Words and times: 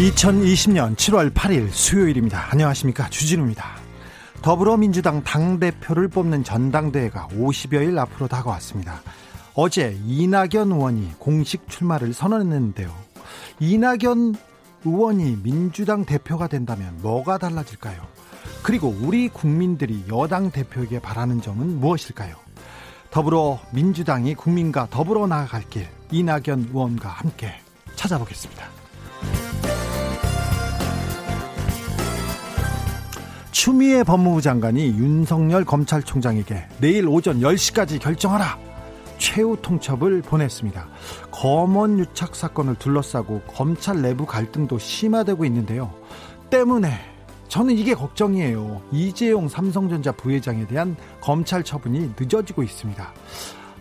2020년 0.00 0.96
7월 0.96 1.30
8일 1.30 1.70
수요일입니다. 1.70 2.50
안녕하십니까. 2.50 3.10
주진우입니다. 3.10 3.76
더불어민주당 4.40 5.22
당대표를 5.22 6.08
뽑는 6.08 6.42
전당대회가 6.42 7.28
50여일 7.28 7.98
앞으로 7.98 8.26
다가왔습니다. 8.26 9.02
어제 9.54 9.98
이낙연 10.06 10.72
의원이 10.72 11.12
공식 11.18 11.68
출마를 11.68 12.14
선언했는데요. 12.14 12.90
이낙연 13.58 14.36
의원이 14.86 15.42
민주당 15.42 16.06
대표가 16.06 16.46
된다면 16.46 16.96
뭐가 17.02 17.36
달라질까요? 17.36 18.00
그리고 18.62 18.96
우리 19.02 19.28
국민들이 19.28 20.02
여당 20.08 20.50
대표에게 20.50 21.00
바라는 21.00 21.42
점은 21.42 21.78
무엇일까요? 21.78 22.36
더불어 23.10 23.60
민주당이 23.72 24.34
국민과 24.34 24.88
더불어 24.88 25.26
나아갈 25.26 25.62
길 25.68 25.86
이낙연 26.10 26.70
의원과 26.72 27.10
함께 27.10 27.52
찾아보겠습니다. 27.96 28.79
추미애 33.62 34.02
법무부 34.04 34.40
장관이 34.40 34.86
윤석열 34.86 35.66
검찰총장에게 35.66 36.66
내일 36.80 37.06
오전 37.06 37.40
10시까지 37.40 38.00
결정하라. 38.00 38.58
최후 39.18 39.54
통첩을 39.60 40.22
보냈습니다. 40.22 40.88
검언 41.30 41.98
유착 41.98 42.34
사건을 42.34 42.76
둘러싸고 42.76 43.42
검찰 43.42 44.00
내부 44.00 44.24
갈등도 44.24 44.78
심화되고 44.78 45.44
있는데요. 45.44 45.92
때문에 46.48 46.90
저는 47.48 47.76
이게 47.76 47.92
걱정이에요. 47.92 48.80
이재용 48.92 49.46
삼성전자 49.46 50.10
부회장에 50.10 50.66
대한 50.66 50.96
검찰 51.20 51.62
처분이 51.62 52.14
늦어지고 52.18 52.62
있습니다. 52.62 53.12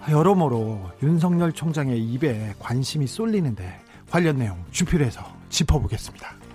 여러모로 0.10 0.92
윤석열 1.02 1.54
총장의 1.54 2.04
입에 2.04 2.54
관심이 2.60 3.08
쏠리는데 3.08 3.80
관련 4.12 4.40
내용 4.40 4.62
주필해서 4.72 5.24
짚어보겠습니다. 5.48 6.48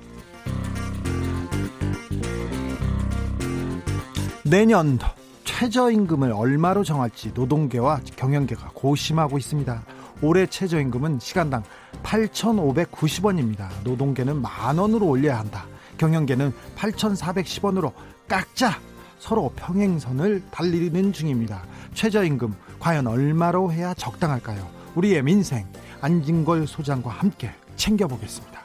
내년 4.46 4.98
최저임금을 5.44 6.30
얼마로 6.30 6.84
정할지 6.84 7.32
노동계와 7.34 8.00
경영계가 8.16 8.72
고심하고 8.74 9.38
있습니다. 9.38 9.82
올해 10.20 10.46
최저임금은 10.46 11.18
시간당 11.18 11.62
8,590원입니다. 12.02 13.68
노동계는 13.84 14.42
만 14.42 14.76
원으로 14.76 15.06
올려야 15.06 15.38
한다. 15.38 15.66
경영계는 15.96 16.52
8,410원으로 16.76 17.92
깎자. 18.28 18.78
서로 19.18 19.50
평행선을 19.56 20.42
달리는 20.50 21.12
중입니다. 21.14 21.64
최저임금 21.94 22.54
과연 22.78 23.06
얼마로 23.06 23.72
해야 23.72 23.94
적당할까요? 23.94 24.68
우리의 24.94 25.22
민생 25.22 25.66
안진걸 26.02 26.66
소장과 26.66 27.08
함께 27.08 27.50
챙겨보겠습니다. 27.76 28.60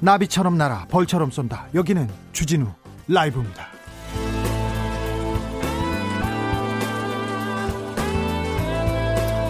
나비처럼 0.00 0.58
날아 0.58 0.86
벌처럼 0.90 1.30
쏜다. 1.30 1.68
여기는 1.74 2.08
주진우 2.32 2.66
라이브입니다. 3.06 3.69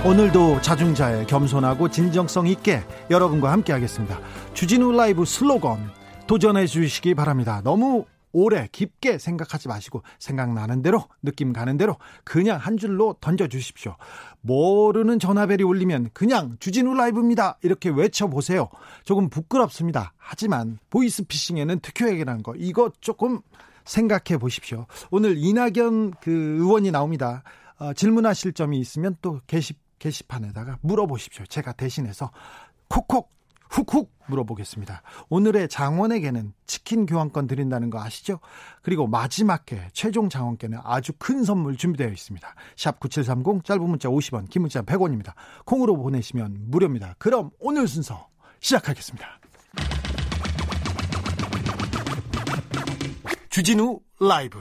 오늘도 0.03 0.63
자중자애 0.63 1.27
겸손하고 1.27 1.91
진정성 1.91 2.47
있게 2.47 2.81
여러분과 3.11 3.53
함께 3.53 3.75
하겠습니다. 3.75 4.19
주진우 4.55 4.93
라이브 4.93 5.27
슬로건 5.27 5.91
도전해 6.27 6.67
주시기 6.67 7.15
바랍니다. 7.15 7.61
너무 7.63 8.07
오래 8.33 8.67
깊게 8.73 9.19
생각하지 9.19 9.69
마시고 9.69 10.03
생각나는 10.19 10.81
대로 10.81 11.05
느낌 11.23 11.53
가는 11.53 11.77
대로 11.77 11.99
그냥 12.25 12.57
한 12.59 12.79
줄로 12.79 13.15
던져 13.21 13.47
주십시오. 13.47 13.97
모르는 14.41 15.19
전화벨이 15.19 15.65
울리면 15.65 16.11
그냥 16.15 16.57
주진우 16.61 16.95
라이브입니다. 16.95 17.59
이렇게 17.63 17.91
외쳐 17.91 18.27
보세요. 18.27 18.71
조금 19.05 19.29
부끄럽습니다. 19.29 20.15
하지만 20.17 20.79
보이스피싱에는 20.89 21.79
특효약이라는 21.81 22.43
거 22.43 22.55
이거 22.57 22.91
조금 23.03 23.41
생각해 23.85 24.39
보십시오. 24.39 24.87
오늘 25.11 25.37
이낙연 25.37 26.13
그 26.23 26.31
의원이 26.31 26.91
나옵니다. 26.91 27.43
어, 27.79 27.93
질문하실 27.93 28.53
점이 28.53 28.79
있으면 28.79 29.17
또 29.21 29.41
게시 29.47 29.75
게시판에다가 30.01 30.79
물어보십시오. 30.83 31.47
제가 31.47 31.73
대신해서 31.73 32.33
콕콕 32.89 33.31
훅훅 33.71 34.13
물어보겠습니다. 34.27 35.03
오늘의 35.29 35.69
장원에게는 35.69 36.53
치킨 36.67 37.07
교환권 37.07 37.47
드린다는 37.47 37.91
거 37.91 38.03
아시죠? 38.03 38.41
그리고 38.83 39.07
마지막 39.07 39.71
회 39.71 39.89
최종 39.93 40.29
장원께는 40.29 40.81
아주 40.83 41.13
큰 41.19 41.45
선물 41.45 41.77
준비되어 41.77 42.09
있습니다. 42.09 42.55
샵 42.77 42.99
9730 42.99 43.65
짧은 43.65 43.83
문자 43.83 44.09
50원 44.09 44.49
긴 44.51 44.63
문자 44.63 44.83
100원입니다. 44.83 45.35
콩으로 45.65 45.97
보내시면 45.97 46.57
무료입니다. 46.67 47.15
그럼 47.19 47.51
오늘 47.61 47.87
순서 47.87 48.29
시작하겠습니다. 48.59 49.39
주진우 53.51 54.01
라이브 54.21 54.61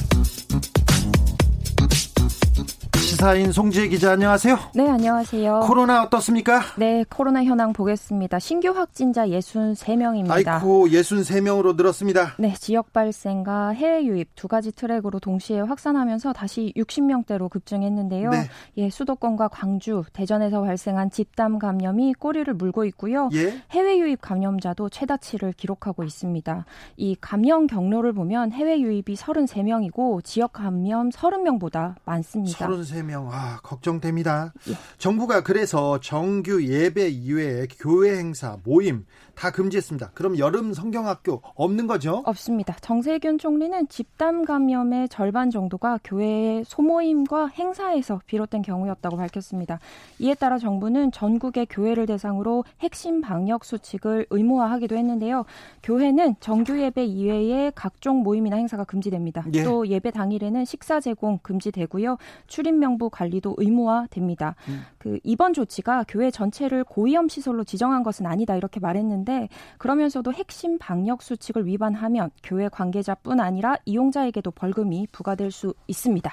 시사인 3.21 3.51
송지혜 3.51 3.89
기자 3.89 4.13
안녕하세요. 4.13 4.57
네, 4.73 4.89
안녕하세요. 4.89 5.59
코로나 5.67 6.01
어떻습니까? 6.01 6.61
네, 6.75 7.05
코로나 7.07 7.43
현황 7.43 7.71
보겠습니다. 7.71 8.39
신규 8.39 8.69
확진자 8.69 9.27
63명입니다. 9.27 10.31
아이고, 10.31 10.87
63명으로 10.87 11.75
늘었습니다. 11.75 12.33
네, 12.39 12.55
지역 12.57 12.91
발생과 12.93 13.73
해외 13.73 14.05
유입 14.05 14.29
두 14.33 14.47
가지 14.47 14.71
트랙으로 14.71 15.19
동시에 15.19 15.59
확산하면서 15.59 16.33
다시 16.33 16.73
60명대로 16.75 17.47
급증했는데요. 17.51 18.31
네. 18.31 18.49
예, 18.77 18.89
수도권과 18.89 19.49
광주, 19.49 20.01
대전에서 20.13 20.63
발생한 20.63 21.11
집단 21.11 21.59
감염이 21.59 22.15
꼬리를 22.15 22.51
물고 22.55 22.85
있고요. 22.85 23.29
예? 23.33 23.53
해외 23.69 23.99
유입 23.99 24.19
감염자도 24.21 24.89
최다치를 24.89 25.53
기록하고 25.53 26.03
있습니다. 26.03 26.65
이 26.97 27.15
감염 27.21 27.67
경로를 27.67 28.13
보면 28.13 28.51
해외 28.51 28.79
유입이 28.81 29.13
33명이고 29.15 30.23
지역 30.23 30.53
감염 30.53 31.11
30명보다 31.11 31.97
많습니다. 32.03 32.67
33명. 32.67 33.10
명 33.11 33.29
아, 33.31 33.59
걱정됩니다. 33.61 34.53
예. 34.69 34.73
정부가 34.97 35.41
그래서 35.41 35.99
정규 35.99 36.63
예배 36.63 37.09
이외에 37.09 37.67
교회 37.79 38.17
행사, 38.17 38.57
모임 38.63 39.05
다 39.35 39.51
금지했습니다. 39.51 40.11
그럼 40.13 40.37
여름 40.37 40.73
성경학교 40.73 41.41
없는 41.55 41.87
거죠? 41.87 42.21
없습니다. 42.25 42.75
정세균 42.81 43.37
총리는 43.37 43.87
집단 43.87 44.45
감염의 44.45 45.09
절반 45.09 45.49
정도가 45.49 45.99
교회의 46.03 46.63
소모임과 46.65 47.47
행사에서 47.47 48.21
비롯된 48.25 48.61
경우였다고 48.61 49.17
밝혔습니다. 49.17 49.79
이에 50.19 50.35
따라 50.35 50.57
정부는 50.57 51.11
전국의 51.11 51.67
교회를 51.69 52.05
대상으로 52.05 52.63
핵심 52.81 53.21
방역 53.21 53.65
수칙을 53.65 54.27
의무화하기도 54.29 54.95
했는데요. 54.95 55.45
교회는 55.83 56.35
정규 56.39 56.79
예배 56.79 57.05
이외에 57.05 57.71
각종 57.73 58.23
모임이나 58.23 58.57
행사가 58.57 58.83
금지됩니다. 58.83 59.45
예. 59.53 59.63
또 59.63 59.87
예배 59.87 60.11
당일에는 60.11 60.65
식사 60.65 60.99
제공 60.99 61.39
금지되고요. 61.41 62.17
출입 62.47 62.75
명부 62.75 63.09
관리도 63.09 63.55
의무화됩니다. 63.57 64.55
음. 64.67 64.81
그 64.97 65.19
이번 65.23 65.53
조치가 65.53 66.05
교회 66.07 66.29
전체를 66.29 66.83
고위험 66.83 67.27
시설로 67.27 67.63
지정한 67.63 68.03
것은 68.03 68.25
아니다 68.25 68.55
이렇게 68.55 68.79
말했는데 68.79 69.20
있는데 69.21 69.49
그러면서도 69.77 70.33
핵심 70.33 70.77
방역 70.77 71.21
수칙을 71.21 71.65
위반하면 71.65 72.31
교회 72.43 72.69
관계자뿐 72.69 73.39
아니라 73.39 73.75
이용자에게도 73.85 74.51
벌금이 74.51 75.07
부과될 75.11 75.51
수 75.51 75.73
있습니다. 75.87 76.31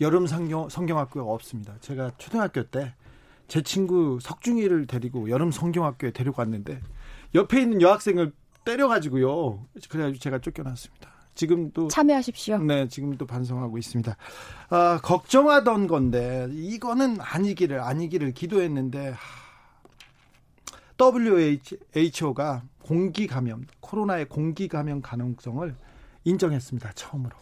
여름 0.00 0.26
성경, 0.26 0.68
성경학교가 0.68 1.30
없습니다. 1.30 1.74
제가 1.80 2.12
초등학교 2.18 2.64
때 2.64 2.92
제 3.52 3.60
친구 3.60 4.18
석중이를 4.22 4.86
데리고 4.86 5.28
여름 5.28 5.50
성경학교에 5.50 6.12
데려갔는데 6.12 6.80
옆에 7.34 7.60
있는 7.60 7.82
여학생을 7.82 8.32
때려가지고요. 8.64 9.66
그래가지고 9.90 10.18
제가 10.20 10.38
쫓겨났습니다. 10.38 11.10
지금도 11.34 11.88
참여하십시오. 11.88 12.58
네, 12.62 12.88
지금도 12.88 13.26
반성하고 13.26 13.76
있습니다. 13.76 14.16
아, 14.70 15.00
걱정하던 15.02 15.86
건데 15.86 16.48
이거는 16.50 17.18
아니기를 17.20 17.80
아니기를 17.80 18.32
기도했는데 18.32 19.12
WHO가 21.02 22.62
공기 22.80 23.26
감염, 23.26 23.66
코로나의 23.80 24.26
공기 24.28 24.68
감염 24.68 25.02
가능성을 25.02 25.74
인정했습니다. 26.24 26.92
처음으로. 26.92 27.34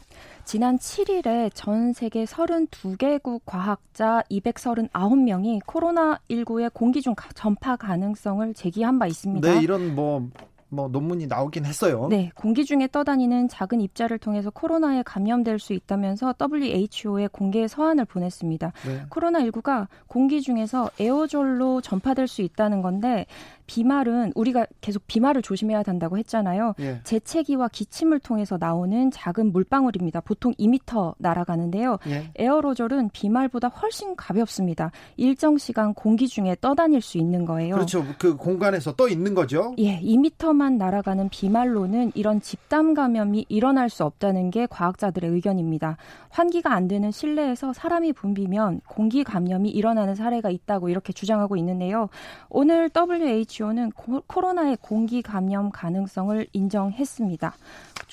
지난 0.46 0.78
7일에 0.78 1.50
전 1.52 1.92
세계 1.92 2.24
32개국 2.24 3.42
과학자 3.44 4.22
239명이 4.30 5.60
코로나19의 5.64 6.72
공기 6.72 7.02
중 7.02 7.14
전파 7.34 7.76
가능성을 7.76 8.54
제기한 8.54 8.98
바 8.98 9.06
있습니다. 9.06 9.52
네, 9.52 9.60
이런 9.60 9.94
뭐 9.94 10.30
뭐 10.70 10.88
논문이 10.88 11.26
나오긴 11.26 11.64
했어요. 11.66 12.06
네, 12.08 12.30
공기 12.34 12.64
중에 12.64 12.88
떠다니는 12.90 13.48
작은 13.48 13.80
입자를 13.80 14.18
통해서 14.18 14.50
코로나에 14.50 15.02
감염될 15.02 15.58
수 15.58 15.72
있다면서 15.72 16.34
WHO에 16.40 17.28
공개 17.32 17.66
서한을 17.68 18.04
보냈습니다. 18.04 18.72
네. 18.86 19.02
코로나19가 19.10 19.88
공기 20.06 20.40
중에서 20.40 20.90
에어졸로 20.98 21.80
전파될 21.80 22.28
수 22.28 22.42
있다는 22.42 22.82
건데 22.82 23.26
비말은 23.70 24.32
우리가 24.34 24.66
계속 24.80 25.06
비말을 25.06 25.42
조심해야 25.42 25.84
된다고 25.84 26.18
했잖아요. 26.18 26.74
예. 26.80 27.00
재채기와 27.04 27.68
기침을 27.68 28.18
통해서 28.18 28.56
나오는 28.58 29.12
작은 29.12 29.52
물방울입니다. 29.52 30.22
보통 30.22 30.52
2미터 30.54 31.14
날아가는데요. 31.18 31.98
예. 32.08 32.32
에어로졸은 32.34 33.10
비말보다 33.12 33.68
훨씬 33.68 34.16
가볍습니다. 34.16 34.90
일정 35.16 35.56
시간 35.56 35.94
공기 35.94 36.26
중에 36.26 36.56
떠다닐 36.60 37.00
수 37.00 37.16
있는 37.18 37.44
거예요. 37.44 37.76
그렇죠. 37.76 38.04
그 38.18 38.36
공간에서 38.36 38.92
떠 38.96 39.08
있는 39.08 39.34
거죠. 39.34 39.72
예, 39.78 40.00
2미터 40.00 40.52
만 40.60 40.76
날아가는 40.76 41.30
비말로는 41.30 42.12
이런 42.14 42.42
집단 42.42 42.92
감염이 42.92 43.46
일어날 43.48 43.88
수 43.88 44.04
없다는 44.04 44.50
게 44.50 44.66
과학자들의 44.66 45.30
의견입니다. 45.30 45.96
환기가 46.28 46.74
안 46.74 46.86
되는 46.86 47.10
실내에서 47.10 47.72
사람이 47.72 48.12
붐비면 48.12 48.82
공기 48.86 49.24
감염이 49.24 49.70
일어나는 49.70 50.14
사례가 50.14 50.50
있다고 50.50 50.90
이렇게 50.90 51.14
주장하고 51.14 51.56
있는데요. 51.56 52.10
오늘 52.50 52.90
WHO 52.94 53.60
WHO는 53.60 53.92
코로나의 54.26 54.78
공기 54.80 55.22
감염 55.22 55.70
가능성을 55.70 56.46
인정했습니다. 56.52 57.54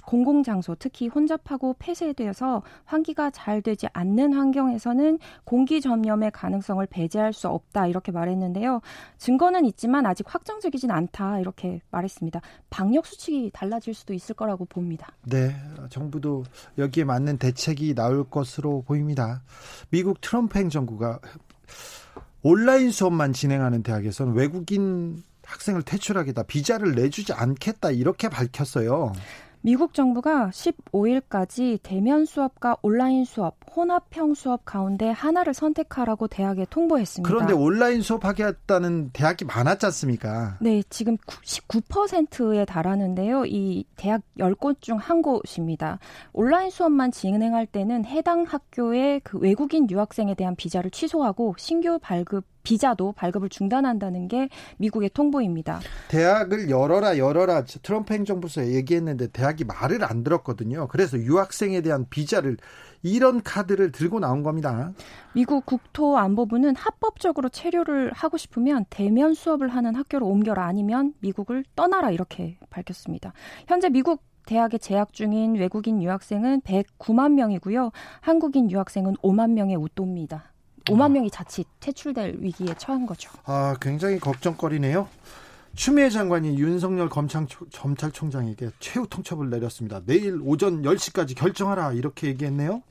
공공장소, 0.06 0.76
특히 0.76 1.08
혼잡하고 1.08 1.76
폐쇄되어서 1.80 2.62
환기가 2.86 3.30
잘 3.32 3.62
되지 3.62 3.88
않는 3.92 4.34
환경에서는 4.34 5.20
공기 5.44 5.82
전염의 5.82 6.32
가능성을 6.32 6.86
배제할 6.86 7.34
수 7.34 7.50
없다 7.50 7.88
이렇게 7.88 8.12
말했는데요. 8.12 8.82
증거는 9.18 9.66
있지만 9.66 10.06
아직 10.06 10.34
확정적이진 10.34 10.92
않다 10.92 11.40
이렇게 11.40 11.82
말했습니다. 11.92 12.37
방역 12.70 13.06
수칙이 13.06 13.52
달라질 13.54 13.94
수도 13.94 14.14
있을 14.14 14.36
거라고 14.36 14.66
봅니다. 14.66 15.14
네, 15.24 15.56
정부도 15.90 16.44
여기에 16.78 17.04
맞는 17.04 17.38
대책이 17.38 17.96
나올 17.96 18.30
것으로 18.30 18.84
보입니다. 18.84 19.42
미국 19.90 20.22
트럼프 20.22 20.60
행정부가 20.60 21.20
온라인 22.42 22.92
수업만 22.92 23.34
진행하는 23.34 23.84
대학에서는 23.84 24.34
외국인 24.34 25.24
학생을 25.44 25.84
퇴출하겠다, 25.84 26.44
비자를 26.44 26.94
내주지 26.96 27.34
않겠다 27.34 27.92
이렇게 27.92 28.30
밝혔어요. 28.30 29.14
미국 29.62 29.94
정부가 29.94 30.50
15일까지 30.50 31.80
대면 31.84 32.26
수업과 32.26 32.78
온라인 32.82 33.26
수업, 33.26 33.56
혼합형 33.76 34.34
수업 34.34 34.66
가운데 34.66 35.10
하나를 35.10 35.54
선택하라고 35.54 36.28
대학에 36.28 36.66
통보했습니다. 36.70 37.28
그런데 37.28 37.54
온라인 37.54 38.02
수업 38.02 38.26
하겠다는 38.26 39.12
대학이 39.14 39.46
많았지 39.46 39.86
않습니까? 39.88 40.58
네, 40.62 40.84
지금 40.90 41.18
19%에 41.18 42.66
달하는데요. 42.66 43.46
이 43.46 43.86
대학 43.96 44.22
10곳 44.38 44.82
중 44.82 44.98
한 44.98 45.22
곳입니다. 45.22 46.00
온라인 46.34 46.70
수업만 46.70 47.12
진행할 47.12 47.66
때는 47.66 48.06
해당 48.06 48.44
학교의 48.44 49.22
그 49.24 49.38
외국인 49.38 49.90
유학생에 49.90 50.34
대한 50.36 50.56
비자를 50.56 50.92
취소하고 50.92 51.56
신규 51.58 52.00
발급 52.02 52.46
비자도 52.68 53.14
발급을 53.14 53.48
중단한다는 53.48 54.28
게 54.28 54.50
미국의 54.76 55.12
통보입니다. 55.14 55.80
대학을 56.10 56.70
열어라 56.70 57.18
열어라 57.18 57.64
트럼프 57.64 58.14
행정부에서 58.14 58.68
얘기했는데 58.68 59.28
대학이 59.28 59.64
말을 59.64 60.04
안 60.04 60.22
들었거든요. 60.22 60.90
그래서 60.90 61.18
유학생에 61.18 61.80
대한 61.80 62.08
비자를 62.10 62.58
이런 63.04 63.42
카드를 63.42 63.94
들고 63.94 64.20
나온 64.20 64.44
겁니다. 64.44 64.92
미국 65.32 65.66
국토안보부는 65.66 66.76
합법적으로 66.76 67.48
체류를 67.48 68.12
하고 68.12 68.36
싶으면 68.36 68.84
대면 68.90 69.34
수업을 69.34 69.70
하는 69.70 69.96
학교로 69.96 70.28
옮겨라 70.28 70.66
아니면 70.66 71.14
미국을 71.22 71.64
떠나라 71.74 72.12
이렇게 72.12 72.58
밝혔습니다. 72.70 73.32
현재 73.68 73.88
미국 73.88 74.24
대학에 74.46 74.78
재학 74.78 75.14
중인 75.14 75.56
외국인 75.56 76.04
유학생은 76.04 76.62
109만 76.62 77.32
명이고요. 77.32 77.92
한국인 78.20 78.70
유학생은 78.70 79.16
5만 79.24 79.52
명의 79.52 79.78
웃도입니다. 79.78 80.52
5만 80.88 81.12
명이 81.12 81.30
자칫 81.32 81.68
퇴출될 81.80 82.38
위기에 82.40 82.74
처한 82.78 83.06
거죠. 83.06 83.32
아, 83.46 83.76
굉장히 83.82 84.20
걱정거리네요. 84.20 85.08
추미애 85.76 86.10
장관이 86.10 86.58
윤석열 86.58 87.08
검찰, 87.08 87.46
검찰총장에게 87.72 88.72
최후 88.80 89.06
통첩을 89.08 89.50
내렸습니다. 89.50 90.02
내일 90.06 90.40
오전 90.44 90.82
10시까지 90.82 91.36
결정하라 91.38 91.94
이렇게 91.94 92.28
얘기했네요. 92.28 92.82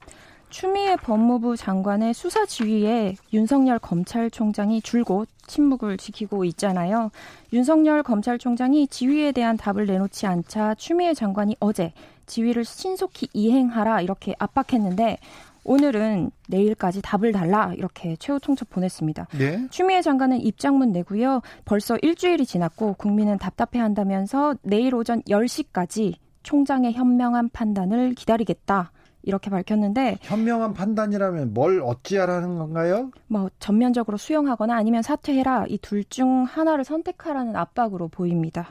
추미애 0.48 0.94
법무부 0.94 1.56
장관의 1.56 2.14
수사 2.14 2.46
지휘에 2.46 3.16
윤석열 3.32 3.80
검찰총장이 3.80 4.80
줄곧 4.82 5.28
침묵을 5.48 5.96
지키고 5.96 6.44
있잖아요. 6.44 7.10
윤석열 7.52 8.04
검찰총장이 8.04 8.86
지휘에 8.86 9.32
대한 9.32 9.56
답을 9.56 9.86
내놓지 9.86 10.26
않자 10.26 10.76
추미애 10.76 11.14
장관이 11.14 11.56
어제 11.58 11.92
지휘를 12.26 12.64
신속히 12.64 13.28
이행하라 13.32 14.00
이렇게 14.00 14.34
압박했는데 14.38 15.18
오늘은 15.68 16.30
내일까지 16.48 17.02
답을 17.02 17.32
달라 17.32 17.72
이렇게 17.76 18.14
최후 18.16 18.38
통첩 18.40 18.70
보냈습니다. 18.70 19.26
네? 19.36 19.66
추미애 19.70 20.00
장관은 20.00 20.40
입장문 20.40 20.92
내고요. 20.92 21.42
벌써 21.64 21.96
일주일이 22.02 22.46
지났고 22.46 22.94
국민은 22.94 23.38
답답해한다면서 23.38 24.54
내일 24.62 24.94
오전 24.94 25.22
10시까지 25.22 26.14
총장의 26.44 26.92
현명한 26.92 27.48
판단을 27.50 28.14
기다리겠다. 28.14 28.92
이렇게 29.24 29.50
밝혔는데 29.50 30.18
현명한 30.20 30.72
판단이라면 30.72 31.52
뭘 31.52 31.82
어찌하라는 31.84 32.58
건가요? 32.58 33.10
뭐 33.26 33.50
전면적으로 33.58 34.16
수용하거나 34.16 34.76
아니면 34.76 35.02
사퇴해라 35.02 35.64
이 35.68 35.78
둘 35.78 36.04
중 36.04 36.44
하나를 36.44 36.84
선택하라는 36.84 37.56
압박으로 37.56 38.06
보입니다. 38.06 38.68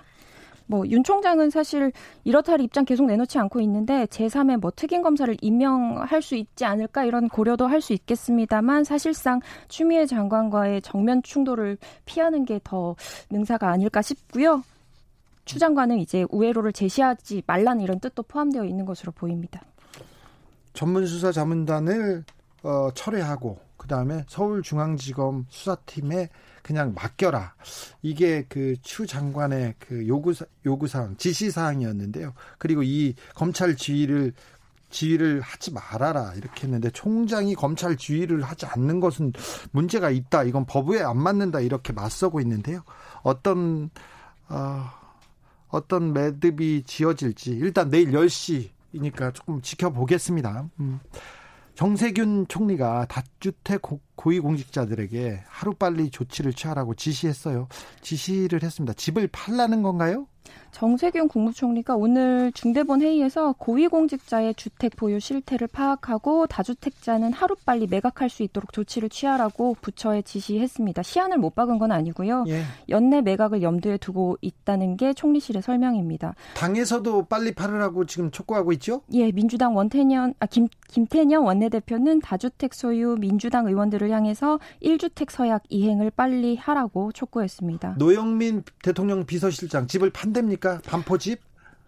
뭐 0.67 0.85
윤 0.87 1.03
총장은 1.03 1.49
사실 1.49 1.91
이렇다 2.23 2.53
할 2.53 2.61
입장 2.61 2.85
계속 2.85 3.05
내놓지 3.05 3.37
않고 3.39 3.59
있는데 3.61 4.05
제3의 4.05 4.57
뭐 4.59 4.71
특임 4.75 5.01
검사를 5.01 5.35
임명할 5.41 6.21
수 6.21 6.35
있지 6.35 6.65
않을까 6.65 7.03
이런 7.05 7.29
고려도 7.29 7.67
할 7.67 7.81
수 7.81 7.93
있겠습니다만 7.93 8.83
사실상 8.83 9.41
추미애 9.67 10.05
장관과의 10.07 10.81
정면 10.81 11.21
충돌을 11.23 11.77
피하는 12.05 12.45
게 12.45 12.59
더 12.63 12.95
능사가 13.29 13.69
아닐까 13.69 14.01
싶고요. 14.01 14.63
추 15.45 15.59
장관은 15.59 15.99
이제 15.99 16.25
우회로를 16.31 16.73
제시하지 16.73 17.43
말라는 17.45 17.83
이런 17.83 17.99
뜻도 17.99 18.23
포함되어 18.23 18.65
있는 18.65 18.85
것으로 18.85 19.11
보입니다. 19.11 19.61
전문수사 20.73 21.31
자문단을 21.31 22.23
어, 22.63 22.89
철회하고 22.95 23.59
그 23.77 23.87
다음에 23.87 24.23
서울중앙지검 24.27 25.45
수사팀에 25.49 26.29
그냥 26.65 26.95
맡겨라. 26.95 27.53
이게 28.01 28.43
그 28.49 28.75
추 28.81 29.05
장관의 29.05 29.75
그 29.77 30.07
요구 30.07 30.33
요구 30.65 30.87
사항, 30.87 31.15
지시 31.17 31.51
사항이었는데요. 31.51 32.33
그리고 32.57 32.81
이 32.81 33.13
검찰 33.35 33.77
지휘를 33.77 34.33
지휘를 34.89 35.41
하지 35.41 35.71
말아라 35.73 36.33
이렇게 36.35 36.63
했는데 36.63 36.89
총장이 36.89 37.53
검찰 37.53 37.97
지휘를 37.97 38.41
하지 38.41 38.65
않는 38.65 38.99
것은 38.99 39.33
문제가 39.71 40.09
있다. 40.09 40.43
이건 40.43 40.65
법에 40.65 41.01
안 41.03 41.17
맞는다 41.17 41.59
이렇게 41.59 41.93
맞서고 41.93 42.39
있는데요. 42.41 42.81
어떤 43.21 43.91
어, 44.49 44.85
어떤 45.69 46.13
매듭이 46.13 46.83
지어질지 46.85 47.51
일단 47.51 47.89
내일 47.91 48.11
10시이니까 48.11 49.33
조금 49.35 49.61
지켜보겠습니다. 49.61 50.69
음. 50.79 50.99
정세균 51.75 52.47
총리가 52.47 53.05
다주택 53.07 53.81
고위공직자들에게 54.15 55.43
하루빨리 55.47 56.09
조치를 56.09 56.53
취하라고 56.53 56.95
지시했어요. 56.95 57.67
지시를 58.01 58.63
했습니다. 58.63 58.93
집을 58.93 59.27
팔라는 59.27 59.81
건가요? 59.81 60.27
정세균 60.75 61.29
국무총리가 61.29 61.95
오늘 61.95 62.51
중대본 62.51 63.01
회의에서 63.01 63.53
고위공직자의 63.53 64.55
주택 64.55 64.97
보유 64.97 65.21
실태를 65.21 65.67
파악하고 65.67 66.47
다주택자는 66.47 67.31
하루빨리 67.31 67.87
매각할 67.87 68.29
수 68.29 68.43
있도록 68.43 68.73
조치를 68.73 69.07
취하라고 69.07 69.77
부처에 69.81 70.21
지시했습니다. 70.21 71.01
시한을 71.01 71.37
못 71.37 71.55
박은 71.55 71.79
건 71.79 71.93
아니고요. 71.93 72.43
예. 72.49 72.63
연내 72.89 73.21
매각을 73.21 73.61
염두에 73.61 73.97
두고 73.97 74.37
있다는 74.41 74.97
게 74.97 75.13
총리실의 75.13 75.61
설명입니다. 75.61 76.35
당에서도 76.55 77.23
빨리 77.27 77.53
팔으라고 77.53 78.05
지금 78.05 78.29
촉구하고 78.29 78.73
있죠? 78.73 79.01
예, 79.13 79.31
민주당 79.31 79.77
원태년 79.77 80.33
아 80.39 80.45
김, 80.45 80.67
김태년 80.89 81.43
원내대표는 81.43 82.19
다주택 82.19 82.73
소유 82.73 83.15
민주당 83.17 83.67
의원들을 83.67 84.09
향해서 84.09 84.59
1주택 84.83 85.29
서약 85.31 85.63
이행을 85.69 86.11
빨리 86.11 86.57
하라고 86.57 87.13
촉구했습니다. 87.13 87.95
노영민 87.97 88.63
대통령 88.83 89.25
비서실장 89.25 89.87
집을 89.87 90.09
판 90.09 90.33
답니까? 90.35 90.81
반포집? 90.85 91.39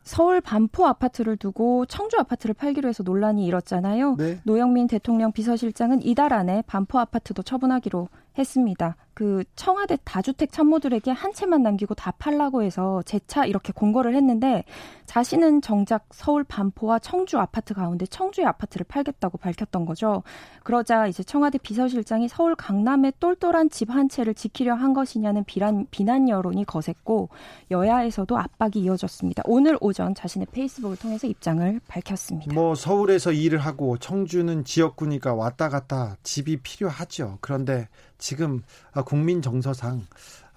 서울 0.03 0.39
반포 0.39 0.85
아파트를 0.87 1.35
두고 1.35 1.85
청주 1.85 2.17
아파트를 2.17 2.55
팔기로 2.55 2.87
해서 2.87 3.03
논란이 3.03 3.45
일었잖아요. 3.45 4.15
네. 4.15 4.39
노영민 4.45 4.87
대통령 4.87 5.33
비서실장은 5.33 6.01
이달 6.01 6.31
안에 6.31 6.63
반포 6.65 6.97
아파트도 6.97 7.43
처분하기로 7.43 8.07
했습니다. 8.37 8.95
그 9.17 9.43
청와대 9.55 9.97
다주택 10.03 10.51
참모들에게 10.51 11.09
한 11.09 11.33
채만 11.33 11.63
남기고 11.63 11.95
다 11.95 12.11
팔라고 12.19 12.61
해서 12.61 13.01
재차 13.03 13.47
이렇게 13.47 13.73
공고를 13.73 14.13
했는데 14.15 14.63
자신은 15.07 15.63
정작 15.63 16.05
서울 16.11 16.43
반포와 16.43 16.99
청주 16.99 17.39
아파트 17.39 17.73
가운데 17.73 18.05
청주의 18.05 18.45
아파트를 18.45 18.85
팔겠다고 18.87 19.39
밝혔던 19.39 19.87
거죠. 19.87 20.21
그러자 20.63 21.07
이제 21.07 21.23
청와대 21.23 21.57
비서실장이 21.57 22.27
서울 22.27 22.55
강남의 22.55 23.13
똘똘한 23.19 23.71
집 23.71 23.89
한 23.89 24.07
채를 24.07 24.35
지키려 24.35 24.75
한 24.75 24.93
것이냐는 24.93 25.45
비난, 25.45 25.87
비난 25.89 26.29
여론이 26.29 26.65
거셌고 26.65 27.29
여야에서도 27.71 28.37
압박이 28.37 28.73
이어졌습니다. 28.75 29.41
오늘 29.45 29.77
오전 29.81 30.13
자신의 30.13 30.47
페이스북을 30.51 30.97
통해서 30.97 31.25
입장을 31.25 31.79
밝혔습니다. 31.87 32.53
뭐 32.53 32.75
서울에서 32.75 33.31
일을 33.31 33.57
하고 33.57 33.97
청주는 33.97 34.63
지역구니까 34.63 35.33
왔다 35.33 35.69
갔다 35.69 36.17
집이 36.21 36.57
필요하죠. 36.57 37.39
그런데 37.41 37.87
지금 38.17 38.61
아, 38.91 39.03
국민 39.07 39.41
정서상 39.41 40.05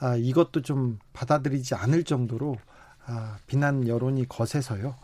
아, 0.00 0.16
이것도 0.16 0.62
좀 0.62 0.98
받아들이지 1.12 1.76
않을 1.76 2.02
정도로 2.02 2.56
아, 3.06 3.36
비난 3.46 3.86
여론이 3.86 4.28
거세서요. 4.28 4.96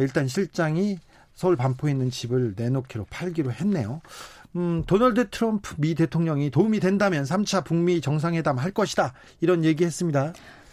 일단 0.00 0.28
실장이 0.28 0.98
서울 1.34 1.56
반포에 1.56 1.90
있는 1.90 2.10
집을 2.10 2.54
내놓기로 2.56 3.06
팔기로 3.10 3.52
했네요. 3.52 4.00
음, 4.56 4.82
도널드 4.86 5.28
트럼프 5.28 5.74
미 5.78 5.94
대통령이 5.94 6.50
도움이 6.50 6.80
된다면 6.80 7.24
3차 7.24 7.64
북미 7.64 8.00
정상회담 8.00 8.58
할 8.58 8.70
것이다. 8.70 9.12
이런 9.40 9.64
얘기 9.64 9.84
했습니다. 9.84 10.32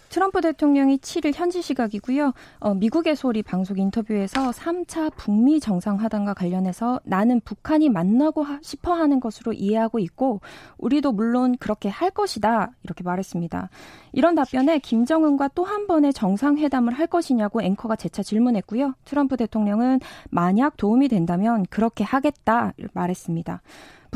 트럼프 0.09 0.41
대통령이 0.41 0.97
7일 0.97 1.33
현지 1.35 1.61
시각이고요. 1.61 2.33
어, 2.59 2.73
미국의 2.73 3.15
소리 3.15 3.43
방송 3.43 3.77
인터뷰에서 3.77 4.49
3차 4.49 5.15
북미 5.15 5.59
정상회담과 5.59 6.33
관련해서 6.33 6.99
나는 7.03 7.39
북한이 7.41 7.89
만나고 7.89 8.41
하, 8.41 8.59
싶어 8.63 8.93
하는 8.93 9.19
것으로 9.19 9.53
이해하고 9.53 9.99
있고 9.99 10.41
우리도 10.77 11.11
물론 11.11 11.55
그렇게 11.57 11.89
할 11.89 12.09
것이다. 12.09 12.71
이렇게 12.83 13.03
말했습니다. 13.03 13.69
이런 14.13 14.33
답변에 14.33 14.79
김정은과 14.79 15.49
또 15.49 15.67
한 15.67 15.85
번의 15.85 16.13
정상회담을 16.13 16.93
할 16.93 17.07
것이냐고 17.07 17.61
앵커가 17.61 17.97
재차 17.97 18.23
질문했고요. 18.23 18.93
트럼프 19.03 19.35
대통령은 19.35 19.99
만약 20.29 20.77
도움이 20.77 21.09
된다면 21.09 21.65
그렇게 21.69 22.05
하겠다 22.05 22.73
말했습니다. 22.93 23.61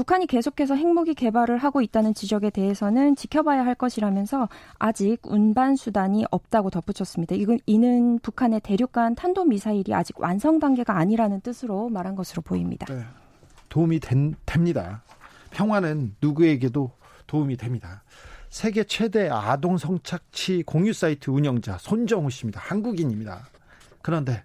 북한이 0.01 0.25
계속해서 0.25 0.73
핵무기 0.73 1.13
개발을 1.13 1.59
하고 1.59 1.79
있다는 1.79 2.15
지적에 2.15 2.49
대해서는 2.49 3.15
지켜봐야 3.15 3.63
할 3.63 3.75
것이라면서 3.75 4.49
아직 4.79 5.19
운반 5.25 5.75
수단이 5.75 6.25
없다고 6.31 6.71
덧붙였습니다. 6.71 7.35
이건 7.35 7.59
이는 7.67 8.17
북한의 8.17 8.61
대륙간 8.61 9.13
탄도 9.13 9.45
미사일이 9.45 9.93
아직 9.93 10.19
완성 10.19 10.57
단계가 10.57 10.97
아니라는 10.97 11.41
뜻으로 11.41 11.89
말한 11.89 12.15
것으로 12.15 12.41
보입니다. 12.41 12.91
네. 12.91 13.03
도움이 13.69 13.99
된, 13.99 14.33
됩니다. 14.47 15.03
평화는 15.51 16.15
누구에게도 16.19 16.91
도움이 17.27 17.57
됩니다. 17.57 18.01
세계 18.49 18.83
최대 18.83 19.29
아동 19.29 19.77
성착취 19.77 20.63
공유 20.63 20.93
사이트 20.93 21.29
운영자 21.29 21.77
손정우 21.77 22.31
씨입니다. 22.31 22.59
한국인입니다. 22.59 23.49
그런데 24.01 24.43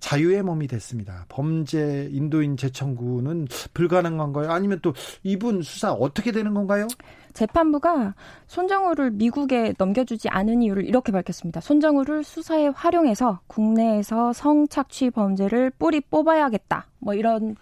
자유의 0.00 0.42
몸이 0.42 0.66
됐습니다. 0.68 1.24
범죄 1.28 2.08
인도인 2.10 2.56
재청구는 2.56 3.48
불가능한가요? 3.74 4.50
아니면 4.50 4.78
또 4.82 4.94
이분 5.22 5.62
수사 5.62 5.92
어떻게 5.92 6.32
되는 6.32 6.54
건가요? 6.54 6.86
재판부가 7.32 8.14
손정우를 8.46 9.12
미국에 9.12 9.74
넘겨주지 9.78 10.28
않은 10.28 10.62
이유를 10.62 10.84
이렇게 10.86 11.12
밝혔습니다. 11.12 11.60
손정우를 11.60 12.24
수사에 12.24 12.68
활용해서 12.68 13.40
국내에서 13.46 14.32
성착취 14.32 15.10
범죄를 15.10 15.70
뿌리 15.70 16.00
뽑아야겠다. 16.00 16.86
뭐 16.98 17.14
이런 17.14 17.54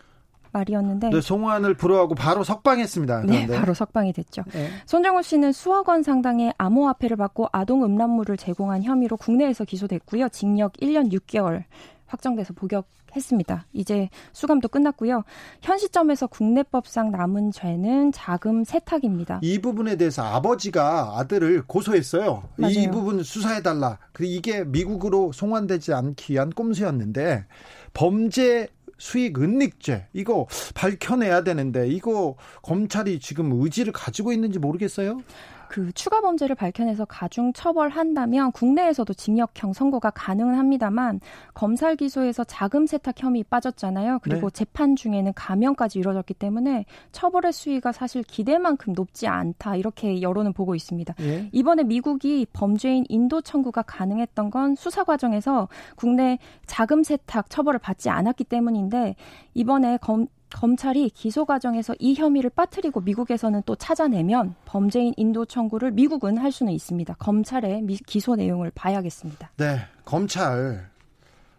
말이었는데 0.53 1.11
네, 1.11 1.21
송환을 1.21 1.75
불허하고 1.75 2.15
바로 2.15 2.43
석방했습니다. 2.43 3.21
네, 3.23 3.27
그런데. 3.27 3.47
네, 3.53 3.61
바로 3.61 3.75
석방이 3.75 4.13
됐죠. 4.13 4.43
네. 4.53 4.71
손정우 4.87 5.23
씨는 5.23 5.53
수억 5.53 5.89
원 5.89 6.03
상당의 6.03 6.55
암호화폐를 6.57 7.17
받고 7.17 7.49
아동 7.53 7.85
음란물을 7.85 8.37
제공한 8.39 8.83
혐의로 8.83 9.17
국내에서 9.17 9.65
기소됐고요. 9.65 10.31
징역 10.31 10.73
1년 10.75 11.13
6개월 11.13 11.65
확정돼서 12.07 12.55
복역했습니다. 12.55 13.67
이제 13.73 14.09
수감도 14.33 14.69
끝났고요. 14.69 15.25
현 15.63 15.79
시점에서 15.79 16.27
국내법상 16.27 17.11
남은 17.11 17.53
죄는 17.53 18.13
자금 18.13 18.65
세탁입니다. 18.65 19.41
이 19.43 19.61
부분에 19.61 19.97
대해서 19.97 20.23
아버지가 20.23 21.19
아들을 21.19 21.65
고소했어요. 21.67 22.45
맞아요. 22.57 22.73
이 22.73 22.91
부분 22.91 23.23
수사해달라. 23.23 23.99
그 24.13 24.25
이게 24.25 24.65
미국으로 24.65 25.33
송환되지 25.33 25.93
않기 25.93 26.33
위한 26.35 26.51
꼼수였는데 26.51 27.45
범죄 27.93 28.69
수익 28.99 29.39
은닉죄 29.39 30.07
이거 30.15 30.47
밝혀내야 30.75 31.45
되는데 31.45 31.89
이거 31.89 32.37
검찰이 32.63 33.21
지금 33.21 33.53
의지를 33.53 33.93
가지고 33.93 34.33
있는지 34.33 34.59
모르겠어요. 34.59 35.21
그 35.69 35.93
추가 35.93 36.21
범죄를 36.21 36.57
밝혀내서 36.57 37.05
가중 37.07 37.53
처벌한다면 37.53 38.53
국내에서도 38.53 39.13
징역형 39.13 39.73
선고가 39.73 40.11
가능은 40.11 40.55
합니다만 40.55 41.21
검찰 41.55 41.97
기소에서 41.97 42.45
자금 42.45 42.87
세탁 42.87 43.23
혐의 43.23 43.45
빠졌잖아요. 43.45 44.21
그리고 44.23 44.51
네. 44.51 44.55
재판 44.55 44.97
중에는 44.97 45.33
감형까지 45.35 45.99
이루어졌기 45.99 46.35
때문에 46.35 46.85
처벌의 47.13 47.53
수위가 47.53 47.93
사실 47.93 48.23
기대만큼 48.23 48.93
높지 48.95 49.27
않다 49.27 49.77
이렇게 49.77 50.23
여론은 50.23 50.53
보고 50.53 50.75
있습니다. 50.75 51.15
네. 51.15 51.49
이번에 51.53 51.85
미국이 51.85 52.47
범죄인 52.53 53.05
인도 53.09 53.41
청구가 53.41 53.83
가능했던 53.83 54.51
건 54.51 54.75
수사 54.75 55.05
과정에서 55.05 55.69
국내 55.97 56.39
자금 56.67 57.03
세탁 57.03 57.51
처벌을 57.51 57.79
받지 57.79 58.09
않았기 58.11 58.45
때문인데 58.45 59.17
이번에 59.55 59.99
검, 59.99 60.27
검찰이 60.57 61.11
기소 61.11 61.45
과정에서 61.45 61.95
이 61.99 62.15
혐의를 62.15 62.49
빠뜨리고 62.49 63.03
미국에서는 63.03 63.63
또 63.67 63.77
찾아내면 63.77 64.55
범죄인 64.65 65.13
인도 65.19 65.45
청구를 65.45 65.91
미국은 65.91 66.39
할 66.39 66.51
수는 66.51 66.73
있습니다. 66.73 67.15
검찰의 67.19 67.83
미, 67.83 67.99
기소 67.99 68.37
내용을 68.37 68.73
봐야겠습니다. 68.75 69.51
네, 69.59 69.81
검찰 70.07 70.89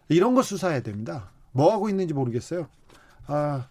이런 0.08 0.34
거 0.34 0.42
수사해야 0.42 0.80
됩니다. 0.80 1.30
뭐 1.52 1.72
하고 1.72 1.88
있는지 1.88 2.12
모르겠어요. 2.12 2.66
아, 3.28 3.68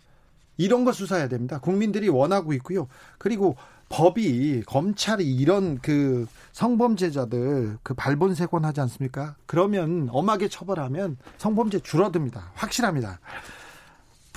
이런 0.55 0.85
거 0.85 0.93
수사해야 0.93 1.27
됩니다. 1.27 1.59
국민들이 1.59 2.07
원하고 2.07 2.53
있고요. 2.53 2.87
그리고 3.17 3.57
법이 3.89 4.63
검찰이 4.65 5.25
이런 5.25 5.77
그 5.79 6.25
성범죄자들 6.53 7.79
그 7.83 7.93
발본색원 7.95 8.63
하지 8.63 8.79
않습니까? 8.79 9.35
그러면 9.45 10.07
엄하게 10.09 10.47
처벌하면 10.47 11.17
성범죄 11.37 11.81
줄어듭니다. 11.81 12.51
확실합니다. 12.55 13.19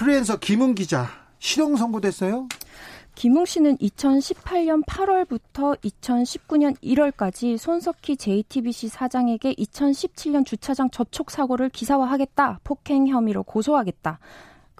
프리랜서 0.00 0.38
김은 0.38 0.74
기자 0.74 1.08
실형 1.40 1.76
선고됐어요? 1.76 2.48
김웅 3.16 3.44
씨는 3.44 3.76
2018년 3.76 4.82
8월부터 4.86 5.78
2019년 5.78 6.74
1월까지 6.82 7.58
손석희 7.58 8.16
JTBC 8.16 8.88
사장에게 8.88 9.52
2017년 9.52 10.46
주차장 10.46 10.88
접촉 10.88 11.30
사고를 11.30 11.68
기사화하겠다, 11.68 12.60
폭행 12.64 13.08
혐의로 13.08 13.42
고소하겠다. 13.42 14.20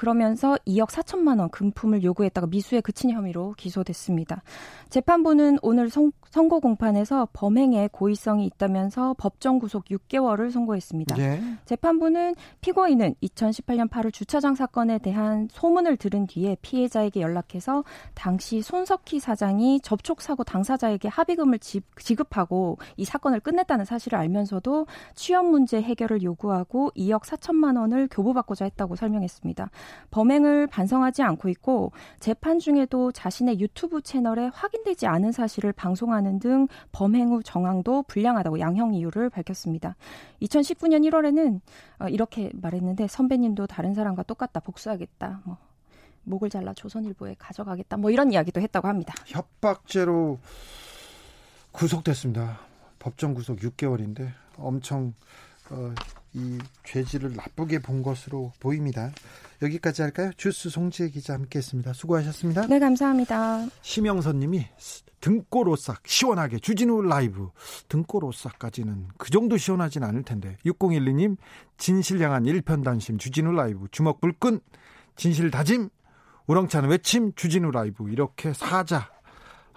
그러면서 0.01 0.57
2억 0.67 0.89
4천만 0.89 1.41
원 1.41 1.51
금품을 1.51 2.03
요구했다가 2.03 2.47
미수에 2.47 2.81
그친 2.81 3.11
혐의로 3.11 3.53
기소됐습니다. 3.59 4.43
재판부는 4.89 5.59
오늘 5.61 5.91
성, 5.91 6.11
선고 6.31 6.61
공판에서 6.61 7.29
범행에 7.35 7.91
고의성이 7.93 8.47
있다면서 8.47 9.15
법정 9.19 9.59
구속 9.59 9.85
6개월을 9.85 10.53
선고했습니다. 10.53 11.19
예. 11.19 11.43
재판부는 11.67 12.35
피고인은 12.63 13.17
2018년 13.23 13.91
8월 13.91 14.11
주차장 14.11 14.55
사건에 14.55 14.97
대한 14.97 15.49
소문을 15.51 15.99
들은 15.99 16.27
뒤에 16.27 16.57
피해자에게 16.63 17.21
연락해서 17.21 17.85
당시 18.15 18.63
손석희 18.63 19.21
사장이 19.21 19.81
접촉 19.83 20.23
사고 20.23 20.45
당사자에게 20.45 21.09
합의금을 21.09 21.59
지급하고 21.59 22.79
이 22.97 23.05
사건을 23.05 23.41
끝냈다는 23.41 23.85
사실을 23.85 24.19
알면서도 24.19 24.87
취업 25.15 25.45
문제 25.45 25.83
해결을 25.83 26.23
요구하고 26.23 26.91
2억 26.97 27.25
4천만 27.25 27.79
원을 27.79 28.09
교부받고자 28.11 28.65
했다고 28.65 28.97
설명했습니다. 28.97 29.69
범행을 30.11 30.67
반성하지 30.67 31.23
않고 31.23 31.49
있고 31.51 31.93
재판 32.19 32.59
중에도 32.59 33.13
자신의 33.13 33.61
유튜브 33.61 34.03
채널에 34.03 34.51
확인되지 34.53 35.07
않은 35.07 35.33
사실을 35.33 35.73
방송하는 35.73 36.39
등 36.39 36.69
범행 36.93 37.31
후 37.31 37.43
정황도 37.43 38.05
불량하다고 38.05 38.61
양형 38.61 38.95
이유를 38.95 39.31
밝혔습니다. 39.31 39.97
2019년 40.43 41.09
1월에는 41.09 41.61
어, 42.01 42.09
이렇게 42.09 42.51
말했는데 42.55 43.07
선배님도 43.07 43.67
다른 43.67 43.95
사람과 43.95 44.23
똑같다 44.23 44.61
복수하겠다. 44.61 45.43
뭐 45.45 45.59
목을 46.25 46.51
잘라 46.51 46.75
조선일보에 46.75 47.37
가져가겠다. 47.39 47.97
뭐 47.97 48.11
이런 48.11 48.33
이야기도 48.33 48.61
했다고 48.61 48.89
합니다. 48.89 49.15
협박죄로 49.27 50.39
구속됐습니다. 51.73 52.61
법정 52.99 53.35
구속 53.35 53.59
6개월인데 53.59 54.33
엄청 54.57 55.15
어, 55.71 55.95
이 56.33 56.59
죄질을 56.85 57.35
나쁘게 57.35 57.81
본 57.81 58.03
것으로 58.03 58.53
보입니다. 58.61 59.11
여기까지 59.63 60.03
할까요? 60.03 60.31
주스 60.37 60.71
송지혜 60.71 61.11
기자 61.11 61.35
함께했습니다. 61.35 61.93
수고하셨습니다. 61.93 62.67
네, 62.67 62.79
감사합니다. 62.79 63.67
심영선님이 63.83 64.67
등골 65.21 65.69
오싹 65.69 66.07
시원하게 66.07 66.59
주진우 66.59 67.03
라이브 67.03 67.51
등골 67.89 68.25
오싹까지는 68.25 69.09
그 69.19 69.31
정도 69.31 69.57
시원하진 69.57 70.03
않을 70.03 70.23
텐데 70.23 70.57
6012님 70.65 71.37
진실향한 71.77 72.47
일편단심 72.47 73.19
주진우 73.19 73.53
라이브 73.53 73.87
주먹 73.91 74.21
불끈 74.21 74.61
진실 75.17 75.51
다짐 75.51 75.91
우렁찬 76.47 76.89
외침 76.89 77.33
주진우 77.35 77.71
라이브 77.71 78.11
이렇게 78.11 78.55
사자 78.55 79.11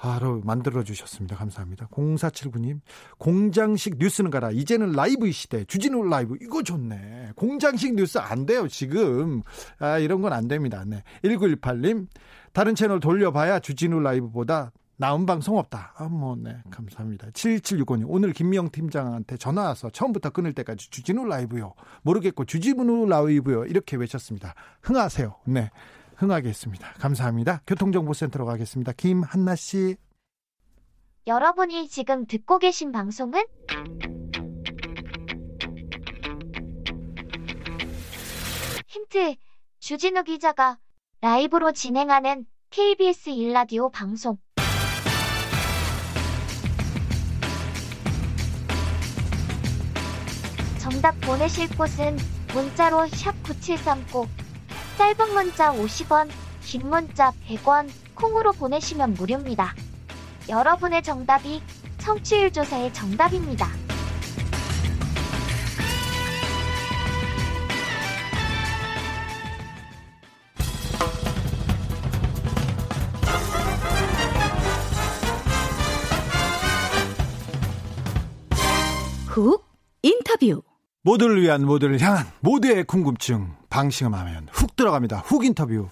바로 0.03 0.41
만들어 0.43 0.83
주셨습니다. 0.83 1.37
감사합니다. 1.37 1.87
0479님 1.87 2.81
공장식 3.17 3.95
뉴스는 3.99 4.31
가라. 4.31 4.51
이제는 4.51 4.91
라이브 4.91 5.31
시대 5.31 5.63
주진우 5.63 6.03
라이브 6.09 6.35
이거 6.41 6.61
좋네. 6.61 7.31
공장식 7.37 7.95
뉴스 7.95 8.17
안 8.17 8.45
돼요 8.45 8.67
지금. 8.67 9.41
아 9.79 9.99
이런 9.99 10.21
건 10.21 10.33
안 10.33 10.49
됩니다. 10.49 10.83
네. 10.85 11.03
1918님 11.23 12.07
다른 12.51 12.75
채널 12.75 12.99
돌려봐야 12.99 13.59
주진우 13.59 14.01
라이브보다 14.01 14.73
나은 14.97 15.25
방송 15.25 15.57
없다. 15.57 15.93
아, 15.97 16.03
뭐, 16.07 16.35
네. 16.35 16.55
감사합니다. 16.69 17.27
7765님, 17.31 18.05
오늘 18.07 18.31
김미영 18.31 18.69
팀장한테 18.69 19.37
전화 19.37 19.63
와서 19.63 19.89
처음부터 19.89 20.29
끊을 20.29 20.53
때까지 20.53 20.89
주진우 20.91 21.25
라이브요. 21.25 21.73
모르겠고, 22.03 22.45
주진우 22.45 23.07
라이브요. 23.07 23.65
이렇게 23.65 23.97
외쳤습니다. 23.97 24.53
흥하세요. 24.83 25.35
네. 25.47 25.71
흥하겠습니다. 26.15 26.93
감사합니다. 26.93 27.61
교통정보센터로 27.67 28.45
가겠습니다. 28.45 28.93
김한나 28.93 29.55
씨. 29.55 29.95
여러분이 31.25 31.87
지금 31.87 32.25
듣고 32.25 32.59
계신 32.59 32.91
방송은 32.91 33.43
힌트 38.87 39.35
주진우 39.79 40.23
기자가 40.23 40.77
라이브로 41.21 41.71
진행하는 41.71 42.45
KBS 42.69 43.29
일라디오 43.29 43.89
방송 43.89 44.37
정답 50.79 51.19
보내실 51.21 51.69
곳은 51.77 52.17
문자로 52.53 53.07
샵 53.07 53.41
9730 53.43 54.42
짧은 54.97 55.33
문자 55.33 55.73
50원, 55.73 56.29
긴 56.61 56.87
문자 56.87 57.31
100원, 57.47 57.89
콩으로 58.13 58.51
보내시면 58.51 59.13
무료입니다. 59.15 59.73
여러분의 60.47 61.01
정답이 61.01 61.61
청취율 61.97 62.51
조사의 62.51 62.93
정답입니다. 62.93 63.67
훅 79.27 79.65
인터뷰 80.03 80.61
모두를 81.01 81.41
위한 81.41 81.65
모두를 81.65 81.99
향한 81.99 82.27
모두의 82.41 82.83
궁금증 82.83 83.55
방심하면 83.73 84.49
훅 84.51 84.75
들어갑니다. 84.75 85.23
훅 85.25 85.45
인터뷰. 85.45 85.89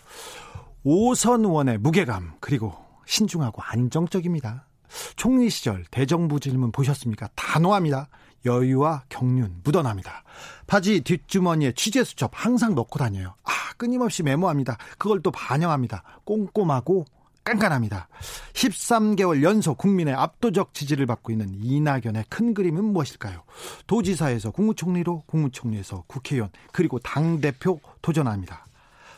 오선 0.83 1.43
의원의 1.45 1.79
무게감 1.79 2.35
그리고 2.39 2.75
신중하고 3.07 3.63
안정적입니다. 3.63 4.67
총리 5.15 5.50
시절 5.50 5.83
대정부 5.89 6.39
질문 6.39 6.71
보셨습니까? 6.71 7.29
단호합니다. 7.33 8.07
여유와 8.45 9.05
경륜 9.09 9.61
묻어납니다. 9.63 10.23
바지 10.67 11.01
뒷주머니에 11.01 11.71
취재 11.71 12.03
수첩 12.03 12.29
항상 12.35 12.75
넣고 12.75 13.00
다녀요. 13.00 13.33
아, 13.43 13.51
끊임없이 13.77 14.21
메모합니다. 14.21 14.77
그걸 15.00 15.23
또 15.23 15.31
반영합니다. 15.31 16.03
꼼꼼하고 16.23 17.05
깐깐합니다. 17.43 18.07
13개월 18.53 19.41
연속 19.43 19.77
국민의 19.77 20.13
압도적 20.13 20.74
지지를 20.74 21.05
받고 21.05 21.31
있는 21.31 21.50
이낙연의 21.62 22.25
큰 22.29 22.53
그림은 22.53 22.83
무엇일까요? 22.83 23.43
도지사에서 23.88 24.51
국무총리로 24.51 25.24
국무총리에서 25.25 26.03
국회의원 26.07 26.50
그리고 26.71 27.00
당대표 27.00 27.79
도전합니다. 28.01 28.67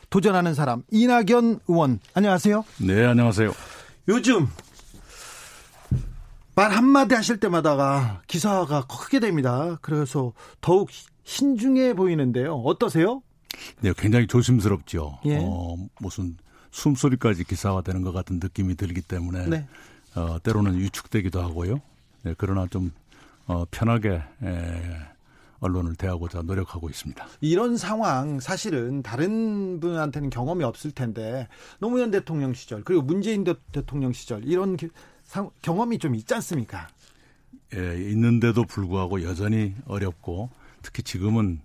도전하는 0.09 0.53
사람 0.53 0.83
이낙연 0.91 1.59
의원 1.67 1.99
안녕하세요. 2.13 2.63
네 2.81 3.05
안녕하세요. 3.05 3.51
요즘 4.07 4.47
말 6.55 6.71
한마디 6.71 7.15
하실 7.15 7.39
때마다가 7.39 8.21
기사가 8.27 8.85
크게 8.85 9.19
됩니다. 9.19 9.79
그래서 9.81 10.33
더욱 10.61 10.89
신중해 11.23 11.95
보이는데요. 11.95 12.55
어떠세요? 12.57 13.23
네, 13.81 13.91
굉장히 13.97 14.27
조심스럽죠. 14.27 15.19
예. 15.25 15.39
어, 15.41 15.75
무슨 15.99 16.37
숨소리까지 16.73 17.43
기사화되는 17.45 18.01
것 18.01 18.11
같은 18.11 18.39
느낌이 18.41 18.75
들기 18.75 19.01
때문에 19.01 19.47
네. 19.47 19.67
어, 20.15 20.37
때로는 20.41 20.77
위축되기도 20.79 21.41
하고요. 21.41 21.81
네, 22.23 22.35
그러나 22.37 22.67
좀 22.67 22.91
어, 23.45 23.63
편하게 23.69 24.21
에, 24.41 24.81
언론을 25.59 25.95
대하고자 25.95 26.41
노력하고 26.41 26.89
있습니다. 26.89 27.25
이런 27.41 27.77
상황 27.77 28.39
사실은 28.39 29.01
다른 29.01 29.79
분한테는 29.79 30.29
경험이 30.29 30.63
없을 30.63 30.91
텐데 30.91 31.47
노무현 31.79 32.11
대통령 32.11 32.53
시절 32.53 32.83
그리고 32.83 33.01
문재인 33.01 33.43
대, 33.43 33.53
통령 33.85 34.11
시절 34.11 34.43
이런 34.43 34.75
기, 34.75 34.89
상, 35.23 35.51
경험이 35.61 35.99
좀 35.99 36.15
있지 36.15 36.33
않습니까? 36.33 36.87
예, 37.75 37.97
있는데도 38.11 38.65
불구하고 38.65 39.23
여전히 39.23 39.73
어렵고 39.85 40.49
특히 40.81 41.03
지금은 41.03 41.61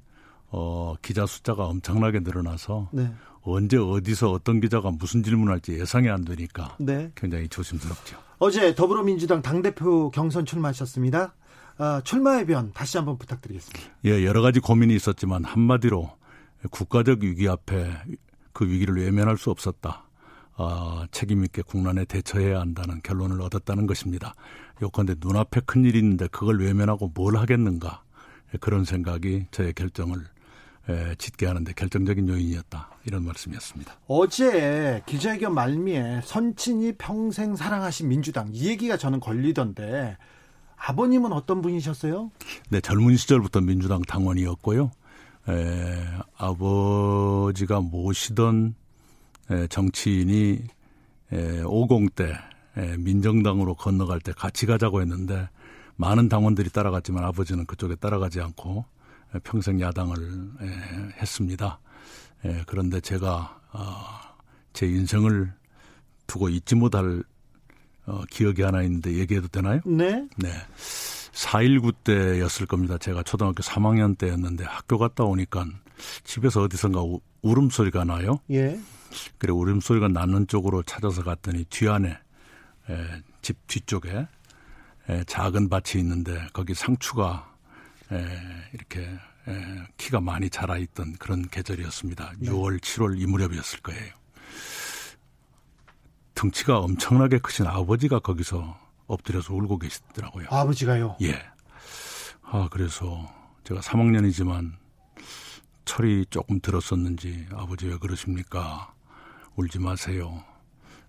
어, 0.50 0.94
기자 1.02 1.26
숫자가 1.26 1.66
엄청나게 1.66 2.20
늘어나서 2.20 2.88
네. 2.92 3.10
언제 3.52 3.76
어디서 3.76 4.30
어떤 4.30 4.60
기자가 4.60 4.90
무슨 4.90 5.22
질문할지 5.22 5.78
예상이 5.78 6.08
안 6.08 6.24
되니까 6.24 6.76
네. 6.78 7.10
굉장히 7.14 7.48
조심스럽죠. 7.48 8.16
어제 8.38 8.74
더불어민주당 8.74 9.42
당대표 9.42 10.10
경선 10.10 10.46
출마하셨습니다. 10.46 11.34
아, 11.78 12.00
출마의 12.04 12.46
변 12.46 12.72
다시 12.72 12.96
한번 12.96 13.18
부탁드리겠습니다. 13.18 13.92
예, 14.06 14.24
여러 14.24 14.42
가지 14.42 14.60
고민이 14.60 14.94
있었지만 14.96 15.44
한마디로 15.44 16.10
국가적 16.70 17.20
위기 17.22 17.48
앞에 17.48 17.96
그 18.52 18.68
위기를 18.68 18.96
외면할 18.96 19.38
수 19.38 19.50
없었다. 19.50 20.04
어, 20.56 21.04
책임 21.12 21.44
있게 21.44 21.62
국난에 21.62 22.04
대처해야 22.04 22.58
한다는 22.58 23.00
결론을 23.02 23.40
얻었다는 23.42 23.86
것입니다. 23.86 24.34
요컨대 24.82 25.16
눈앞에 25.20 25.60
큰 25.64 25.84
일이 25.84 26.00
있는데 26.00 26.26
그걸 26.26 26.60
외면하고 26.60 27.12
뭘 27.14 27.36
하겠는가 27.36 28.02
그런 28.60 28.84
생각이 28.84 29.46
저의 29.52 29.72
결정을 29.72 30.18
에, 30.18 30.24
짓게 31.18 31.46
하는데 31.46 31.72
결정적인 31.72 32.28
요인이었다 32.28 32.90
이런 33.04 33.24
말씀이었습니다. 33.24 33.94
어제 34.06 35.02
기자회견 35.06 35.54
말미에 35.54 36.22
선친이 36.24 36.92
평생 36.98 37.56
사랑하신 37.56 38.08
민주당 38.08 38.48
이 38.52 38.68
얘기가 38.68 38.96
저는 38.96 39.20
걸리던데 39.20 40.16
아버님은 40.76 41.32
어떤 41.32 41.60
분이셨어요? 41.60 42.30
네, 42.70 42.80
젊은 42.80 43.16
시절부터 43.16 43.60
민주당 43.60 44.00
당원이었고요. 44.02 44.90
에, 45.48 46.06
아버지가 46.36 47.80
모시던 47.80 48.74
에, 49.50 49.66
정치인이 49.68 50.62
에, 51.32 51.62
50대 51.62 52.38
에, 52.76 52.96
민정당으로 52.98 53.74
건너갈 53.74 54.20
때 54.20 54.32
같이 54.32 54.66
가자고 54.66 55.00
했는데 55.00 55.48
많은 55.96 56.28
당원들이 56.28 56.70
따라갔지만 56.70 57.24
아버지는 57.24 57.66
그쪽에 57.66 57.96
따라가지 57.96 58.40
않고 58.40 58.80
에, 58.80 58.97
평생 59.42 59.80
야당을 59.80 60.50
에, 60.62 60.66
했습니다. 61.20 61.80
에, 62.44 62.62
그런데 62.66 63.00
제가 63.00 63.60
어, 63.72 64.04
제 64.72 64.86
인생을 64.86 65.52
두고 66.26 66.48
잊지 66.48 66.74
못할 66.74 67.22
어, 68.06 68.22
기억이 68.30 68.62
하나 68.62 68.82
있는데 68.82 69.14
얘기해도 69.14 69.48
되나요? 69.48 69.80
네. 69.84 70.26
네. 70.36 70.48
4.19 71.32 71.94
때였을 72.02 72.66
겁니다. 72.66 72.98
제가 72.98 73.22
초등학교 73.22 73.62
3학년 73.62 74.16
때였는데 74.16 74.64
학교 74.64 74.98
갔다 74.98 75.24
오니까 75.24 75.66
집에서 76.24 76.62
어디선가 76.62 77.02
우, 77.02 77.20
울음소리가 77.42 78.04
나요. 78.04 78.40
예. 78.50 78.78
그래 79.38 79.52
울음소리가 79.52 80.08
나는 80.08 80.46
쪽으로 80.46 80.82
찾아서 80.82 81.22
갔더니 81.22 81.64
뒤안에 81.64 82.08
에, 82.10 83.06
집 83.42 83.56
뒤쪽에 83.66 84.26
에, 85.08 85.24
작은 85.24 85.68
밭이 85.68 86.00
있는데 86.00 86.46
거기 86.52 86.74
상추가 86.74 87.54
에, 87.57 87.57
이렇게 88.72 89.00
에, 89.02 89.86
키가 89.96 90.20
많이 90.20 90.50
자라 90.50 90.76
있던 90.78 91.14
그런 91.14 91.48
계절이었습니다. 91.48 92.32
네. 92.38 92.50
6월, 92.50 92.80
7월 92.80 93.20
이 93.20 93.26
무렵이었을 93.26 93.80
거예요. 93.80 94.14
덩치가 96.34 96.78
엄청나게 96.78 97.38
크신 97.38 97.66
아버지가 97.66 98.20
거기서 98.20 98.78
엎드려서 99.06 99.54
울고 99.54 99.78
계시더라고요. 99.78 100.46
아버지가요. 100.50 101.16
예. 101.22 101.34
아, 102.42 102.68
그래서 102.70 103.28
제가 103.64 103.80
3학년이지만 103.80 104.72
철이 105.84 106.26
조금 106.30 106.60
들었었는지 106.60 107.46
아버지 107.52 107.86
왜 107.86 107.96
그러십니까? 107.96 108.92
울지 109.56 109.80
마세요. 109.80 110.44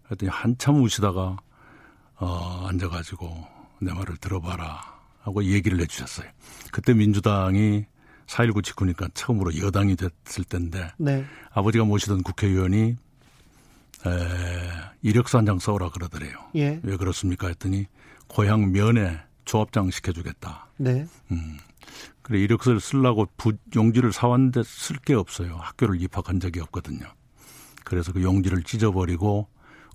그랬더니 0.04 0.30
한참 0.32 0.82
우시다가 0.82 1.38
어, 2.16 2.68
앉아가지고 2.68 3.48
내 3.82 3.94
말을 3.94 4.18
들어봐라 4.18 4.99
하고 5.30 5.44
얘기를 5.44 5.80
해주셨어요. 5.80 6.28
그때 6.72 6.94
민주당이 6.94 7.86
4.19 8.28 8.64
직후니까 8.64 9.08
처음으로 9.14 9.58
여당이 9.58 9.96
됐을 9.96 10.44
때인데 10.44 10.92
네. 10.98 11.26
아버지가 11.52 11.86
모시던 11.86 12.24
국회의원이 12.24 12.96
에, 14.06 14.10
이력서 15.02 15.38
한 15.38 15.46
장 15.46 15.60
써오라 15.60 15.90
그러더래요. 15.90 16.34
예. 16.56 16.80
왜 16.84 16.98
그렇습니까? 16.98 17.48
했더니 17.48 17.86
고향 18.28 18.72
면에 18.72 19.20
조합장 19.46 19.90
시켜주겠다. 19.92 20.68
네. 20.78 21.06
음. 21.32 21.58
그래 22.22 22.40
이력서를 22.40 22.80
쓰려고 22.80 23.28
부, 23.38 23.54
용지를 23.76 24.12
사왔는데 24.14 24.62
쓸 24.64 24.98
게 24.98 25.16
없어요. 25.16 25.58
학교를 25.58 26.00
입학한 26.02 26.40
적이 26.40 26.62
없거든요. 26.62 27.06
그래서 27.84 28.12
그 28.14 28.22
용지를 28.22 28.64
찢어버리고 28.64 29.48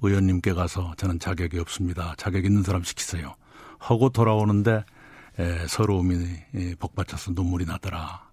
의원님께 0.03 0.53
가서 0.55 0.93
저는 0.97 1.21
자격이 1.21 1.59
없습니다. 1.61 2.15
자격 2.19 2.45
있는 2.45 2.63
사람 2.65 2.83
시키세요. 2.83 3.35
하고 3.79 4.09
돌아오는데 4.09 4.85
에, 5.39 5.67
서러움이 5.67 6.15
에, 6.55 6.75
복받쳐서 6.77 7.33
눈물이 7.33 7.65
나더라. 7.67 8.29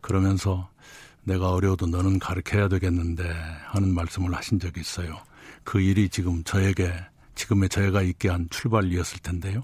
그러면서 0.00 0.70
내가 1.24 1.50
어려워도 1.50 1.86
너는 1.86 2.18
가르쳐야 2.18 2.68
되겠는데 2.68 3.28
하는 3.66 3.94
말씀을 3.94 4.34
하신 4.34 4.60
적이 4.60 4.80
있어요. 4.80 5.18
그 5.64 5.80
일이 5.80 6.08
지금 6.08 6.44
저에게 6.44 6.92
지금의 7.34 7.68
저희가 7.68 8.02
있게 8.02 8.28
한 8.28 8.48
출발이었을 8.50 9.18
텐데요. 9.20 9.62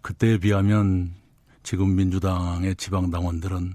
그때에 0.00 0.38
비하면 0.38 1.14
지금 1.62 1.94
민주당의 1.96 2.76
지방 2.76 3.10
당원들은 3.10 3.74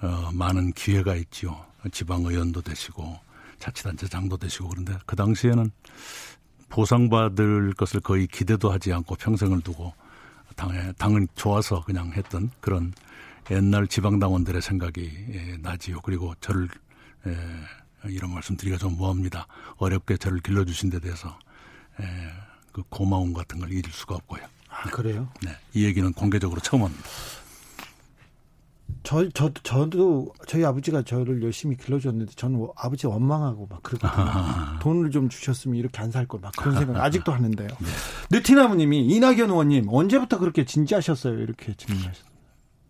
어, 0.00 0.30
많은 0.32 0.72
기회가 0.72 1.14
있지요. 1.16 1.64
지방 1.92 2.24
의원도 2.24 2.62
되시고 2.62 3.18
자치단체장도 3.58 4.36
되시고 4.36 4.68
그런데 4.68 4.96
그 5.06 5.16
당시에는 5.16 5.70
보상받을 6.68 7.72
것을 7.74 8.00
거의 8.00 8.26
기대도 8.26 8.70
하지 8.70 8.92
않고 8.92 9.16
평생을 9.16 9.60
두고 9.62 9.94
당에 10.58 10.92
당은 10.98 11.28
좋아서 11.36 11.82
그냥 11.84 12.12
했던 12.12 12.50
그런 12.60 12.92
옛날 13.50 13.86
지방당원들의 13.86 14.60
생각이 14.60 15.10
예, 15.32 15.56
나지요. 15.62 16.00
그리고 16.02 16.34
저를 16.40 16.68
에, 17.26 17.36
이런 18.10 18.34
말씀 18.34 18.56
드리기가 18.56 18.76
좀 18.76 18.96
뭐합니다. 18.96 19.46
어렵게 19.76 20.16
저를 20.16 20.40
길러주신 20.40 20.90
데 20.90 20.98
대해서 20.98 21.38
에, 22.00 22.04
그 22.72 22.82
고마움 22.90 23.32
같은 23.32 23.60
걸 23.60 23.70
잊을 23.72 23.84
수가 23.90 24.16
없고요. 24.16 24.42
아, 24.68 24.82
그래요? 24.90 25.28
네, 25.42 25.56
이 25.74 25.84
얘기는 25.84 26.12
공개적으로 26.12 26.60
처음 26.60 26.82
합니다. 26.82 27.08
저, 29.02 29.28
저, 29.30 29.50
저도 29.62 30.32
저희 30.46 30.64
아버지가 30.64 31.02
저를 31.02 31.42
열심히 31.42 31.76
길러줬는데 31.76 32.32
저는 32.36 32.66
아버지 32.76 33.06
원망하고 33.06 33.66
막 33.70 33.82
그러거든요. 33.82 34.78
돈을 34.80 35.10
좀 35.10 35.28
주셨으면 35.28 35.76
이렇게 35.76 36.00
안 36.02 36.10
살 36.10 36.26
걸 36.26 36.40
막 36.40 36.52
그런 36.56 36.74
생각 36.78 37.02
아직도 37.02 37.32
하는데요. 37.32 37.68
네. 37.68 37.86
느티나무님이 38.30 39.06
이낙연 39.06 39.50
의원님 39.50 39.86
언제부터 39.88 40.38
그렇게 40.38 40.64
진지하셨어요? 40.64 41.38
이렇게 41.38 41.74
질문하셨어요. 41.74 42.28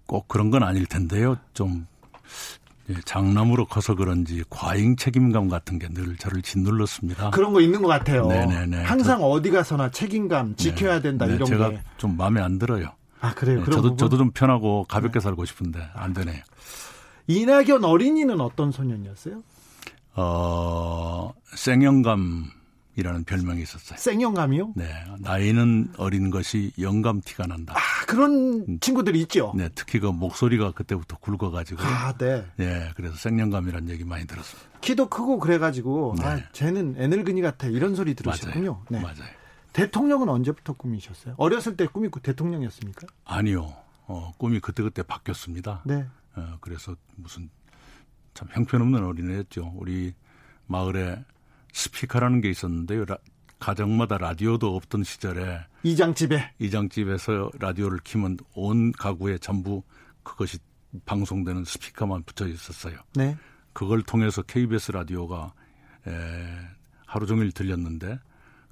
꼭 0.07 0.27
그런 0.29 0.51
건 0.51 0.63
아닐 0.63 0.87
텐데요. 0.87 1.37
좀 1.55 1.87
예, 2.91 2.95
장남으로 3.05 3.67
커서 3.67 3.95
그런지 3.95 4.43
과잉 4.49 4.97
책임감 4.97 5.49
같은 5.49 5.79
게 5.79 5.89
늘 5.89 6.17
저를 6.17 6.41
짓눌렀습니다. 6.43 7.31
그런 7.31 7.53
거 7.53 7.61
있는 7.61 7.83
것 7.83 7.89
같아요. 7.89 8.27
네네네. 8.27 8.83
항상 8.83 9.23
어디 9.23 9.51
가서나 9.51 9.91
책임감 9.91 10.57
지켜야 10.57 11.01
된다 11.01 11.27
네, 11.27 11.35
이런 11.35 11.47
제가 11.47 11.71
게. 11.71 11.83
좀 11.99 12.17
마음에 12.17 12.41
안 12.41 12.59
들어요. 12.59 12.93
아 13.21 13.35
그래요. 13.35 13.59
네, 13.59 13.65
저도 13.65 13.83
부분? 13.83 13.97
저도 13.97 14.17
좀 14.17 14.31
편하고 14.31 14.85
가볍게 14.89 15.21
살고 15.21 15.45
싶은데 15.45 15.89
안 15.95 16.13
되네요. 16.13 16.43
이낙연 17.27 17.85
어린이는 17.85 18.41
어떤 18.41 18.73
소년이었어요? 18.73 19.43
어, 20.15 21.33
생영감이라는 21.55 23.25
별명이 23.27 23.63
있었어요. 23.63 23.99
생영감이요? 23.99 24.73
네, 24.75 24.89
나이는 25.21 25.93
어린 25.97 26.31
것이 26.31 26.73
영감 26.81 27.21
티가 27.21 27.47
난다. 27.47 27.75
아 27.77 28.07
그런 28.07 28.79
친구들이 28.81 29.21
있죠. 29.23 29.53
네, 29.57 29.69
특히 29.75 30.01
그 30.01 30.07
목소리가 30.07 30.73
그때부터 30.73 31.19
굵어가지고. 31.19 31.83
아 31.83 32.13
네. 32.15 32.45
예, 32.61 32.91
그래서 32.97 33.15
생년감이라는 33.17 33.91
얘기 33.91 34.05
많이 34.05 34.27
들었습니다. 34.27 34.69
키도 34.81 35.09
크고 35.09 35.39
그래가지고 35.39 36.15
네. 36.19 36.25
아 36.25 36.41
쟤는 36.53 36.97
애늙은이 36.99 37.41
같아 37.43 37.69
이런 37.69 37.95
소리 37.95 38.15
들으셨군요. 38.15 38.85
네. 38.89 39.01
맞아요. 39.01 39.38
대통령은 39.79 40.29
언제부터 40.29 40.73
꿈이셨어요? 40.73 41.35
어렸을 41.39 41.77
때 41.77 41.87
꿈이 41.87 42.09
대통령이었습니까? 42.11 43.07
아니요. 43.25 43.75
어, 44.07 44.33
꿈이 44.39 44.59
그때그때 44.61 45.03
바뀌었습니다. 45.03 45.83
네. 45.87 46.07
어, 46.35 46.57
그래서 46.61 46.97
무슨 47.17 47.49
참 48.35 48.49
형편없는 48.53 49.05
어린애였죠. 49.05 49.73
우리 49.77 50.15
마을에 50.67 51.25
스피커라는 51.73 52.41
게 52.41 52.51
있었는데요. 52.51 53.05
라- 53.05 53.19
가정마다 53.61 54.19
라디오도 54.19 54.75
없던 54.77 55.03
시절에 55.05 55.61
이장집에 55.83 56.55
이장집에서 56.61 57.51
라디오를 57.59 57.99
키면 58.05 58.37
온 58.55 58.93
가구에 58.93 59.39
전부 59.39 59.83
그것이 60.23 60.59
방송되는 61.05 61.65
스피커만 61.65 62.23
붙여 62.25 62.47
있었어요. 62.47 62.99
네. 63.15 63.37
그걸 63.73 64.03
통해서 64.03 64.43
KBS 64.43 64.93
라디오가 64.93 65.53
에, 66.07 66.13
하루 67.07 67.27
종일 67.27 67.51
들렸는데 67.53 68.19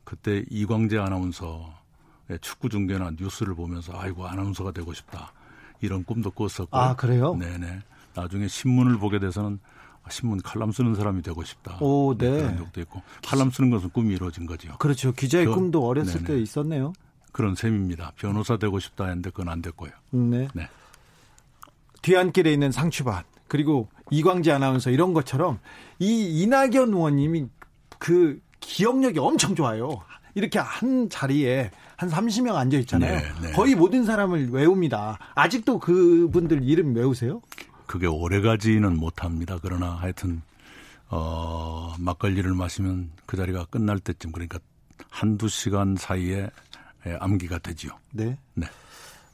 그때 0.07 0.45
이광재 0.51 0.97
아나운서의 0.99 2.39
축구 2.41 2.69
중계나 2.69 3.11
뉴스를 3.19 3.55
보면서 3.57 3.93
아이고 3.99 4.25
아나운서가 4.27 4.71
되고 4.71 4.95
싶다 4.95 5.33
이런 5.81 6.05
꿈도 6.05 6.31
꿨었고 6.31 6.69
아, 6.77 6.95
그래요? 6.95 7.35
네네 7.35 7.81
나중에 8.15 8.47
신문을 8.49 8.99
보게 8.99 9.19
돼서는 9.19 9.59
아, 10.05 10.09
신문 10.11 10.41
칼럼 10.41 10.71
쓰는 10.71 10.95
사람이 10.95 11.23
되고 11.23 11.43
싶다 11.43 11.79
오, 11.81 12.17
네. 12.17 12.31
그런 12.31 12.57
적도 12.57 12.81
있고 12.83 13.03
칼럼 13.27 13.51
쓰는 13.51 13.69
것은 13.71 13.91
꿈이 13.91 14.15
이루어진 14.15 14.47
거죠 14.47 14.79
그렇죠. 14.79 15.11
기자의 15.13 15.47
저- 15.47 15.55
꿈도 15.55 15.85
어렸을 15.85 16.23
네네. 16.23 16.25
때 16.25 16.41
있었네요. 16.41 16.93
그런 17.33 17.57
셈입니다 17.57 18.13
변호사 18.17 18.57
되고 18.57 18.79
싶다 18.79 19.07
했는데 19.07 19.31
그건 19.31 19.49
안 19.49 19.61
됐고요 19.61 19.91
네. 20.11 20.47
네. 20.55 20.69
뒤안길에 22.03 22.53
있는 22.53 22.71
상추밭 22.71 23.27
그리고 23.49 23.89
이광재 24.13 24.53
아나운서 24.53 24.91
이런 24.91 25.13
것처럼 25.13 25.59
이 25.99 26.43
이낙연 26.43 26.95
의원님이 26.95 27.47
그 27.99 28.41
기억력이 28.67 29.19
엄청 29.21 29.55
좋아요. 29.55 30.03
이렇게 30.35 30.59
한 30.59 31.09
자리에 31.09 31.71
한 31.97 32.11
30명 32.11 32.57
앉아 32.57 32.77
있잖아요. 32.79 33.21
네, 33.21 33.33
네. 33.41 33.53
거의 33.53 33.75
모든 33.75 34.05
사람을 34.05 34.51
외웁니다. 34.51 35.19
아직도 35.35 35.79
그분들 35.79 36.63
이름 36.65 36.95
외우세요? 36.95 37.41
그게 37.87 38.07
오래 38.07 38.41
가지는 38.41 38.99
못합니다. 38.99 39.59
그러나 39.63 39.93
하여튼 39.93 40.43
어 41.09 41.95
막걸리를 41.99 42.53
마시면 42.53 43.13
그 43.25 43.37
자리가 43.37 43.67
끝날 43.67 44.01
때쯤 44.01 44.33
그러니까 44.33 44.59
한두 45.09 45.49
시간 45.49 45.95
사이에 45.97 46.51
예, 47.07 47.17
암기가 47.21 47.61
되지요. 47.61 47.93
네. 48.11 48.37
네. 48.55 48.67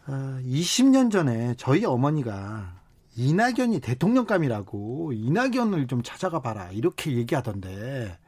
아, 0.07 0.38
20년 0.45 1.11
전에 1.11 1.55
저희 1.57 1.87
어머니가 1.87 2.75
이낙연이 3.16 3.81
대통령감이라고 3.81 5.12
이낙연을 5.14 5.87
좀 5.87 6.03
찾아가 6.03 6.40
봐라 6.40 6.71
이렇게 6.71 7.12
얘기하던데 7.12 8.18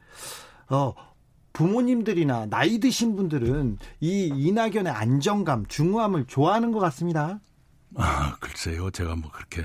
어 0.68 0.94
부모님들이나 1.52 2.46
나이 2.46 2.78
드신 2.80 3.16
분들은 3.16 3.78
이 4.00 4.26
이낙연의 4.34 4.92
안정감, 4.92 5.66
중후함을 5.66 6.26
좋아하는 6.26 6.72
것 6.72 6.80
같습니다. 6.80 7.40
아, 7.96 8.36
글쎄요. 8.40 8.90
제가 8.90 9.14
뭐 9.14 9.30
그렇게 9.30 9.64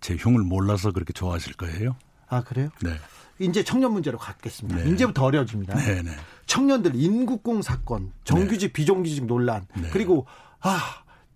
제 0.00 0.14
흉을 0.16 0.42
몰라서 0.42 0.92
그렇게 0.92 1.12
좋아하실 1.12 1.54
거예요. 1.54 1.96
아 2.28 2.42
그래요? 2.42 2.68
네. 2.82 2.90
이제 3.38 3.64
청년 3.64 3.92
문제로 3.92 4.18
갖겠습니다. 4.18 4.82
네. 4.84 4.90
이제부터 4.90 5.24
어려워집니다. 5.24 5.74
네, 5.76 6.02
네. 6.02 6.10
청년들 6.46 6.94
인국공 6.94 7.62
사건, 7.62 8.12
정규직 8.24 8.72
비정규직 8.72 9.26
논란, 9.26 9.66
네. 9.74 9.88
그리고 9.92 10.26
아 10.60 10.78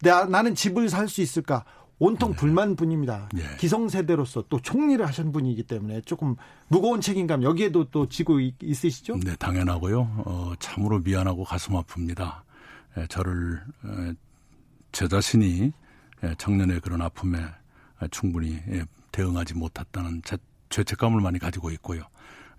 나, 0.03 0.25
나는 0.25 0.55
집을 0.55 0.89
살 0.89 1.09
수 1.09 1.21
있을까? 1.21 1.65
온통 2.01 2.33
불만뿐입니다. 2.33 3.29
네. 3.35 3.43
기성세대로서 3.59 4.47
또 4.49 4.59
총리를 4.59 5.07
하신 5.07 5.33
분이기 5.33 5.63
때문에 5.63 6.01
조금 6.01 6.35
무거운 6.69 7.03
책임감 7.03 7.43
여기에도 7.43 7.85
또 7.91 8.09
지고 8.09 8.41
있, 8.41 8.55
있으시죠? 8.63 9.19
네, 9.23 9.37
당연하고요. 9.37 10.01
어, 10.25 10.53
참으로 10.59 10.99
미안하고 10.99 11.45
가슴 11.45 11.75
아픕니다. 11.75 12.41
에, 12.97 13.07
저를 13.09 13.63
에, 13.85 14.15
제 14.93 15.07
자신이 15.09 15.73
에, 16.25 16.35
청년의 16.39 16.81
그런 16.81 17.03
아픔에 17.03 17.39
에, 17.39 18.09
충분히 18.11 18.55
에, 18.55 18.83
대응하지 19.13 19.55
못했다는 19.55 20.23
제, 20.25 20.39
죄책감을 20.71 21.21
많이 21.21 21.39
가지고 21.39 21.71
있고요. 21.73 22.03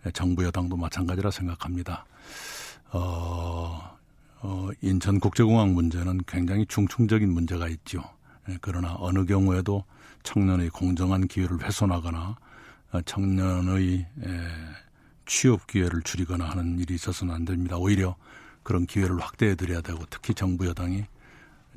에, 0.05 0.11
정부 0.11 0.45
여당도 0.45 0.77
마찬가지라 0.77 1.31
생각합니다. 1.31 2.05
어, 2.91 3.97
어, 4.41 4.69
인천국제공항 4.81 5.73
문제는 5.73 6.21
굉장히 6.27 6.67
중충적인 6.67 7.27
문제가 7.27 7.67
있죠. 7.69 8.03
에, 8.51 8.57
그러나 8.61 8.95
어느 8.99 9.25
경우에도 9.25 9.83
청년의 10.23 10.69
공정한 10.69 11.27
기회를 11.27 11.63
훼손하거나 11.63 12.35
어, 12.91 13.01
청년의 13.01 13.99
에, 13.99 14.05
취업 15.25 15.67
기회를 15.67 16.01
줄이거나 16.01 16.45
하는 16.49 16.77
일이 16.79 16.95
있어서는 16.95 17.33
안 17.33 17.45
됩니다. 17.45 17.77
오히려 17.77 18.15
그런 18.63 18.85
기회를 18.85 19.19
확대해 19.19 19.55
드려야 19.55 19.81
되고 19.81 20.03
특히 20.09 20.33
정부 20.33 20.67
여당이 20.67 21.05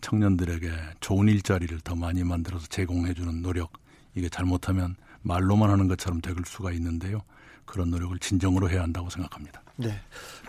청년들에게 0.01 0.71
좋은 1.01 1.29
일자리를 1.29 1.81
더 1.81 1.95
많이 1.95 2.25
만들어서 2.25 2.67
제공해 2.67 3.15
주는 3.15 3.41
노력 3.43 3.73
이게 4.15 4.29
잘못하면 4.29 4.97
말로만 5.23 5.71
하는 5.71 5.89
것처럼 5.89 6.21
될 6.21 6.35
수가 6.45 6.73
있는데요. 6.73 7.23
그런 7.65 7.91
노력을 7.91 8.19
진정으로 8.19 8.69
해야 8.69 8.83
한다고 8.83 9.09
생각합니다. 9.09 9.64
네. 9.77 10.01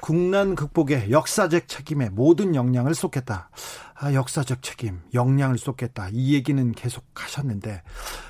국난 0.02 0.56
극복에 0.56 1.10
역사적 1.10 1.68
책임에 1.68 2.10
모든 2.10 2.56
역량을 2.56 2.94
쏟겠다. 2.94 3.50
아, 3.96 4.14
역사적 4.14 4.62
책임, 4.62 5.02
역량을 5.14 5.58
쏟겠다. 5.58 6.10
이 6.12 6.34
얘기는 6.34 6.72
계속 6.74 7.06
하셨는데 7.16 7.82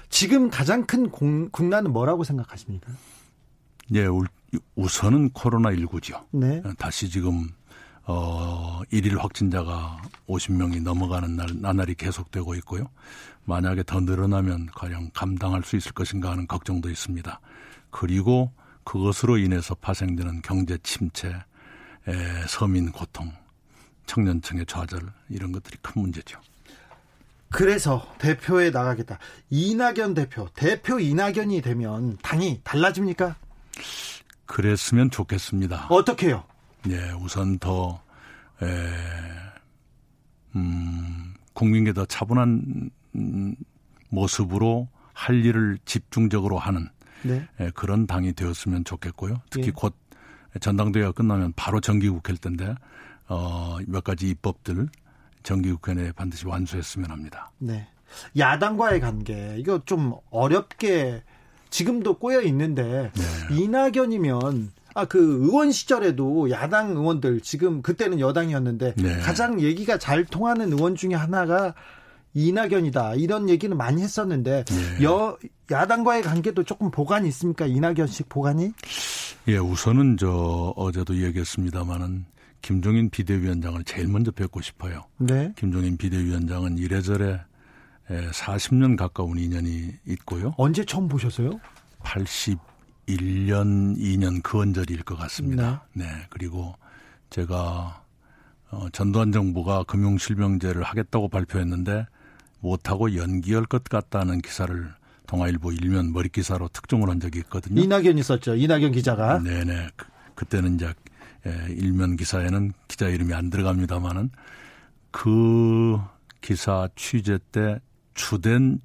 지금 0.09 0.49
가장 0.49 0.85
큰 0.85 1.09
공, 1.09 1.49
국난은 1.49 1.91
뭐라고 1.91 2.23
생각하십니까? 2.23 2.93
예, 3.93 4.07
우선은 4.75 5.31
코로나19죠. 5.31 6.25
네. 6.31 6.61
다시 6.77 7.09
지금 7.09 7.49
어, 8.07 8.81
일일 8.91 9.17
확진자가 9.17 9.97
50명이 10.27 10.83
넘어가는 10.83 11.35
날, 11.35 11.47
나날이 11.55 11.95
계속되고 11.95 12.55
있고요. 12.55 12.89
만약에 13.45 13.83
더 13.83 13.99
늘어나면 13.99 14.67
과연 14.75 15.11
감당할 15.13 15.63
수 15.63 15.75
있을 15.75 15.91
것인가 15.93 16.31
하는 16.31 16.47
걱정도 16.47 16.89
있습니다. 16.89 17.39
그리고 17.89 18.51
그것으로 18.85 19.37
인해서 19.37 19.75
파생되는 19.75 20.41
경제 20.41 20.77
침체, 20.77 21.27
에, 22.07 22.13
서민 22.47 22.91
고통, 22.91 23.31
청년층의 24.05 24.67
좌절, 24.67 25.01
이런 25.29 25.51
것들이 25.51 25.77
큰 25.81 26.03
문제죠. 26.03 26.39
그래서 27.49 28.13
대표에 28.19 28.69
나가겠다. 28.69 29.17
이낙연 29.49 30.13
대표, 30.13 30.47
대표 30.53 30.99
이낙연이 30.99 31.61
되면 31.61 32.17
당이 32.21 32.61
달라집니까? 32.63 33.35
그랬으면 34.45 35.09
좋겠습니다. 35.09 35.87
어떻게요? 35.89 36.43
예, 36.87 37.11
우선 37.19 37.57
더, 37.57 38.01
에, 38.61 38.67
음, 40.55 41.33
국민께 41.53 41.93
더 41.93 42.05
차분한 42.05 42.91
음, 43.15 43.55
모습으로 44.09 44.87
할 45.13 45.43
일을 45.43 45.79
집중적으로 45.85 46.59
하는 46.59 46.89
네. 47.25 47.47
에, 47.59 47.69
그런 47.71 48.07
당이 48.07 48.33
되었으면 48.33 48.83
좋겠고요. 48.83 49.41
특히 49.49 49.67
예. 49.67 49.71
곧 49.71 49.95
전당대회가 50.59 51.11
끝나면 51.11 51.53
바로 51.55 51.81
정기국회일 51.81 52.37
텐데 52.37 52.75
어, 53.27 53.77
몇 53.87 54.03
가지 54.03 54.29
입법들 54.29 54.87
정기국회 55.43 55.93
내에 55.93 56.11
반드시 56.11 56.47
완수했으면 56.47 57.11
합니다. 57.11 57.51
네. 57.57 57.87
야당과의 58.37 59.01
관계 59.01 59.55
이거 59.57 59.81
좀 59.85 60.13
어렵게 60.29 61.23
지금도 61.69 62.19
꼬여 62.19 62.41
있는데 62.41 63.11
네. 63.13 63.55
이낙연이면 63.55 64.71
아 64.95 65.05
그 65.05 65.19
의원 65.43 65.73
시절에도 65.73 66.49
야당 66.49 66.91
의원들 66.91 67.41
지금 67.41 67.81
그때는 67.81 68.21
여당이었는데 68.21 68.95
네. 68.95 69.19
가장 69.19 69.59
얘기가 69.59 69.97
잘 69.97 70.23
통하는 70.23 70.71
의원 70.71 70.95
중에 70.95 71.13
하나가 71.13 71.73
이낙연이다 72.35 73.15
이런 73.15 73.49
얘기는 73.49 73.75
많이 73.75 74.03
했었는데 74.03 74.65
네. 74.65 75.03
여 75.03 75.37
야당과의 75.71 76.21
관계도 76.21 76.63
조금 76.63 76.91
보관이 76.91 77.27
있습니까 77.29 77.65
이낙연식 77.65 78.29
보관이? 78.29 78.73
예, 79.47 79.57
우선은 79.57 80.17
저 80.17 80.73
어제도 80.75 81.15
얘기했습니다마는 81.15 82.25
김종인 82.61 83.09
비대위원장을 83.09 83.83
제일 83.85 84.07
먼저 84.07 84.31
뵙고 84.31 84.61
싶어요. 84.61 85.05
네. 85.17 85.53
김종인 85.55 85.97
비대위원장은 85.97 86.77
이래저래 86.77 87.39
에, 88.09 88.29
40년 88.31 88.97
가까운 88.97 89.37
인연이 89.39 89.91
있고요. 90.07 90.53
언제 90.57 90.83
처음 90.83 91.07
보셨어요? 91.07 91.59
81년, 92.03 93.97
2년 93.97 94.43
그 94.43 94.59
언저리일 94.59 95.03
것 95.03 95.15
같습니다. 95.17 95.87
네. 95.93 96.05
그리고 96.29 96.73
제가 97.29 98.03
어, 98.71 98.89
전두환 98.91 99.31
정부가 99.31 99.83
금융실명제를 99.83 100.83
하겠다고 100.83 101.29
발표했는데 101.29 102.05
못하고 102.59 103.15
연기할 103.15 103.65
것 103.65 103.83
같다는 103.83 104.41
기사를 104.41 104.93
동아일보 105.27 105.71
일면 105.71 106.13
머리 106.13 106.29
기사로 106.29 106.67
특종을 106.69 107.09
한 107.09 107.19
적이 107.19 107.39
있거든요. 107.39 107.81
이낙연 107.81 108.17
있었죠. 108.17 108.55
이낙연 108.55 108.91
기자가. 108.91 109.39
네네. 109.39 109.89
그, 109.95 110.05
그때는 110.35 110.75
이제 110.75 110.93
예, 111.47 111.65
일면 111.69 112.15
기사에는 112.15 112.73
기자 112.87 113.07
이름이 113.07 113.33
안 113.33 113.49
들어갑니다만은 113.49 114.31
그 115.11 115.97
기사 116.41 116.89
취재 116.95 117.39
때 117.51 117.79
주된 118.13 118.79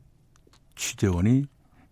취재원이 0.77 1.45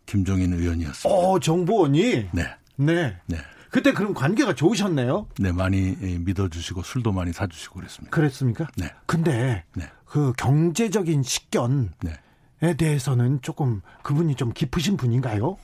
김종인 0.07 0.53
의원이었습니다. 0.55 1.09
어 1.09 1.39
정보원이. 1.39 2.29
네, 2.33 2.45
네. 2.77 3.17
네, 3.27 3.39
그때 3.71 3.93
그럼 3.93 4.15
관계가 4.15 4.55
좋으셨네요. 4.55 5.27
네 5.39 5.53
많이 5.53 5.97
예, 6.03 6.19
믿어주시고 6.19 6.83
술도 6.83 7.13
많이 7.13 7.33
사주시고 7.33 7.77
그랬습니다. 7.77 8.11
그랬습니까? 8.15 8.67
네, 8.77 8.91
근데 9.07 9.65
네, 9.75 9.91
그 10.05 10.33
경제적인 10.37 11.23
식견에 11.23 11.89
네. 12.03 12.75
대해서는 12.75 13.41
조금 13.43 13.83
그분이 14.03 14.35
좀 14.37 14.53
깊으신 14.53 14.97
분인가요? 14.97 15.57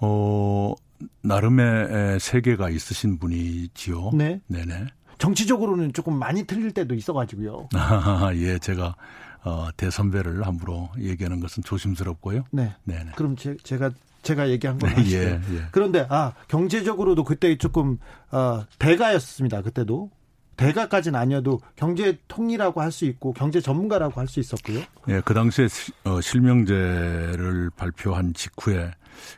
어 0.00 0.74
나름의 1.22 2.14
에, 2.14 2.18
세계가 2.18 2.70
있으신 2.70 3.18
분이지요. 3.18 4.10
네. 4.14 4.40
네네. 4.48 4.86
정치적으로는 5.18 5.92
조금 5.92 6.18
많이 6.18 6.44
틀릴 6.44 6.72
때도 6.72 6.94
있어가지고요. 6.94 7.68
예, 8.36 8.58
제가 8.58 8.96
어, 9.44 9.68
대선배를 9.76 10.46
함부로 10.46 10.88
얘기하는 10.98 11.40
것은 11.40 11.62
조심스럽고요. 11.62 12.44
네. 12.50 12.74
네네. 12.84 13.12
그럼 13.14 13.36
제, 13.36 13.56
제가 13.62 13.90
제가 14.24 14.48
얘기한 14.50 14.78
건 14.78 14.90
네, 14.90 14.96
하시죠. 14.96 15.16
예, 15.18 15.40
예. 15.52 15.62
그런데 15.70 16.06
아 16.10 16.32
경제적으로도 16.48 17.22
그때 17.24 17.56
조금 17.56 17.98
어, 18.32 18.64
대가였습니다. 18.78 19.62
그때도 19.62 20.10
대가까지는 20.56 21.18
아니어도 21.18 21.60
경제 21.76 22.18
통이라고 22.28 22.80
할 22.80 22.90
수 22.92 23.04
있고 23.06 23.32
경제 23.32 23.60
전문가라고 23.60 24.20
할 24.20 24.26
수 24.28 24.40
있었고요. 24.40 24.80
예, 25.08 25.20
그 25.24 25.34
당시에 25.34 25.68
시- 25.68 25.92
어, 26.04 26.20
실명제를 26.20 27.70
발표한 27.76 28.34
직후에 28.34 28.90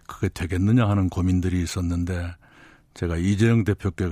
그게 0.07 0.29
되겠느냐 0.29 0.88
하는 0.88 1.09
고민들이 1.09 1.62
있었는데 1.62 2.35
제가 2.94 3.16
이재영 3.16 3.64
대표께 3.64 4.09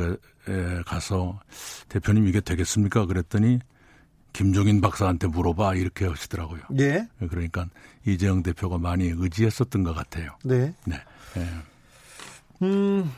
가서 0.87 1.41
대표님 1.89 2.27
이게 2.27 2.41
되겠습니까? 2.41 3.07
그랬더니 3.07 3.59
김종인 4.35 4.81
박사한테 4.81 5.29
물어봐 5.29 5.77
이렇게 5.77 6.07
하시더라고요. 6.07 6.61
예. 6.81 7.09
그러니까 7.31 7.67
이재영 8.05 8.43
대표가 8.43 8.77
많이 8.77 9.07
의지했었던 9.07 9.85
것 9.85 9.95
같아요. 9.95 10.33
네. 10.45 10.75
네. 10.85 10.97
예. 11.39 12.67
음, 12.67 13.11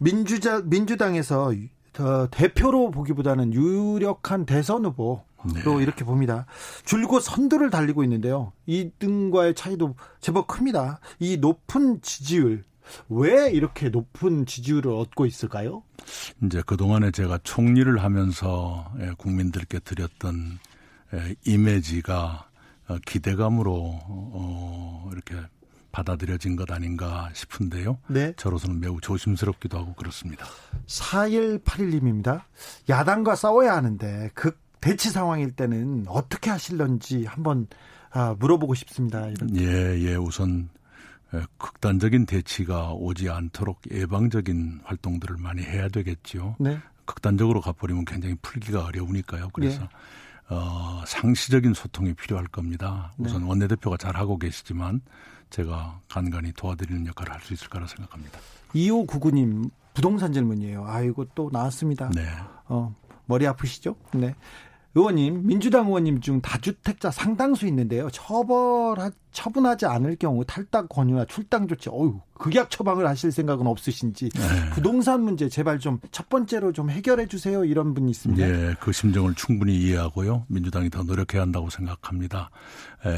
민주자, 0.00 0.60
민주당에서 0.60 1.52
어, 2.00 2.28
대표로 2.30 2.90
보기보다는 2.90 3.54
유력한 3.54 4.46
대선 4.46 4.84
후보로 4.84 5.22
네. 5.54 5.82
이렇게 5.82 6.04
봅니다. 6.04 6.44
줄곧 6.84 7.20
선두를 7.20 7.70
달리고 7.70 8.02
있는데요. 8.02 8.52
2등과의 8.68 9.54
차이도 9.54 9.94
제법 10.20 10.48
큽니다. 10.48 10.98
이 11.20 11.36
높은 11.36 12.00
지지율, 12.02 12.64
왜 13.08 13.50
이렇게 13.50 13.88
높은 13.88 14.46
지지율을 14.46 14.92
얻고 14.92 15.26
있을까요? 15.26 15.82
이제 16.42 16.62
그동안에 16.66 17.10
제가 17.10 17.38
총리를 17.42 18.02
하면서 18.02 18.92
예, 19.00 19.12
국민들께 19.16 19.80
드렸던 19.80 20.58
예, 21.14 21.34
이미지가 21.44 22.48
어, 22.88 22.98
기대감으로 23.06 23.72
어, 23.74 25.08
이렇게 25.12 25.36
받아들여진 25.92 26.56
것 26.56 26.70
아닌가 26.72 27.30
싶은데요. 27.34 27.98
네. 28.08 28.32
저로서는 28.36 28.80
매우 28.80 29.00
조심스럽기도 29.00 29.78
하고 29.78 29.94
그렇습니다. 29.94 30.44
4181님입니다. 30.86 32.42
야당과 32.88 33.36
싸워야 33.36 33.76
하는데 33.76 34.30
극 34.34 34.60
대치 34.80 35.10
상황일 35.10 35.52
때는 35.52 36.04
어떻게 36.08 36.50
하실런지 36.50 37.24
한번 37.24 37.68
아, 38.10 38.36
물어보고 38.38 38.74
싶습니다. 38.74 39.26
이런. 39.28 39.56
예, 39.56 39.98
예, 40.00 40.14
우선 40.16 40.68
예, 40.73 40.73
극단적인 41.58 42.26
대치가 42.26 42.92
오지 42.92 43.28
않도록 43.30 43.80
예방적인 43.90 44.80
활동들을 44.84 45.36
많이 45.38 45.62
해야 45.62 45.88
되겠지요. 45.88 46.56
네. 46.58 46.78
극단적으로 47.04 47.60
가버리면 47.60 48.04
굉장히 48.04 48.34
풀기가 48.42 48.84
어려우니까요. 48.84 49.50
그래서 49.52 49.82
예. 49.82 49.88
어, 50.48 51.02
상시적인 51.06 51.74
소통이 51.74 52.14
필요할 52.14 52.46
겁니다. 52.46 53.12
우선 53.18 53.42
네. 53.42 53.48
원내대표가 53.48 53.96
잘 53.96 54.16
하고 54.16 54.38
계시지만 54.38 55.00
제가 55.50 56.00
간간히 56.08 56.52
도와드리는 56.52 57.06
역할을 57.06 57.32
할 57.32 57.40
수 57.42 57.54
있을 57.54 57.68
거라 57.68 57.86
생각합니다. 57.86 58.38
2599님 58.74 59.70
부동산 59.94 60.32
질문이에요. 60.32 60.84
아이고 60.86 61.26
또 61.34 61.50
나왔습니다. 61.52 62.10
네. 62.14 62.26
어, 62.66 62.94
머리 63.26 63.46
아프시죠? 63.46 63.96
네. 64.12 64.34
의원님, 64.96 65.46
민주당 65.46 65.86
의원님 65.86 66.20
중 66.20 66.40
다주택자 66.40 67.10
상당수 67.10 67.66
있는데요. 67.66 68.08
처벌, 68.10 69.10
처분하지 69.32 69.86
않을 69.86 70.16
경우 70.16 70.44
탈당 70.44 70.86
권유나 70.88 71.24
출당 71.24 71.66
조치, 71.66 71.90
어유 71.90 72.20
극약 72.34 72.70
처방을 72.70 73.06
하실 73.08 73.32
생각은 73.32 73.66
없으신지, 73.66 74.28
네. 74.28 74.70
부동산 74.74 75.22
문제 75.22 75.48
제발 75.48 75.78
좀 75.80 75.98
첫 76.12 76.28
번째로 76.28 76.72
좀 76.72 76.90
해결해 76.90 77.26
주세요. 77.26 77.64
이런 77.64 77.92
분이 77.94 78.10
있습니다. 78.10 78.48
예, 78.48 78.74
그 78.80 78.92
심정을 78.92 79.34
충분히 79.34 79.76
이해하고요. 79.76 80.44
민주당이 80.48 80.90
더 80.90 81.02
노력해야 81.02 81.42
한다고 81.42 81.68
생각합니다. 81.70 82.50
에, 83.04 83.10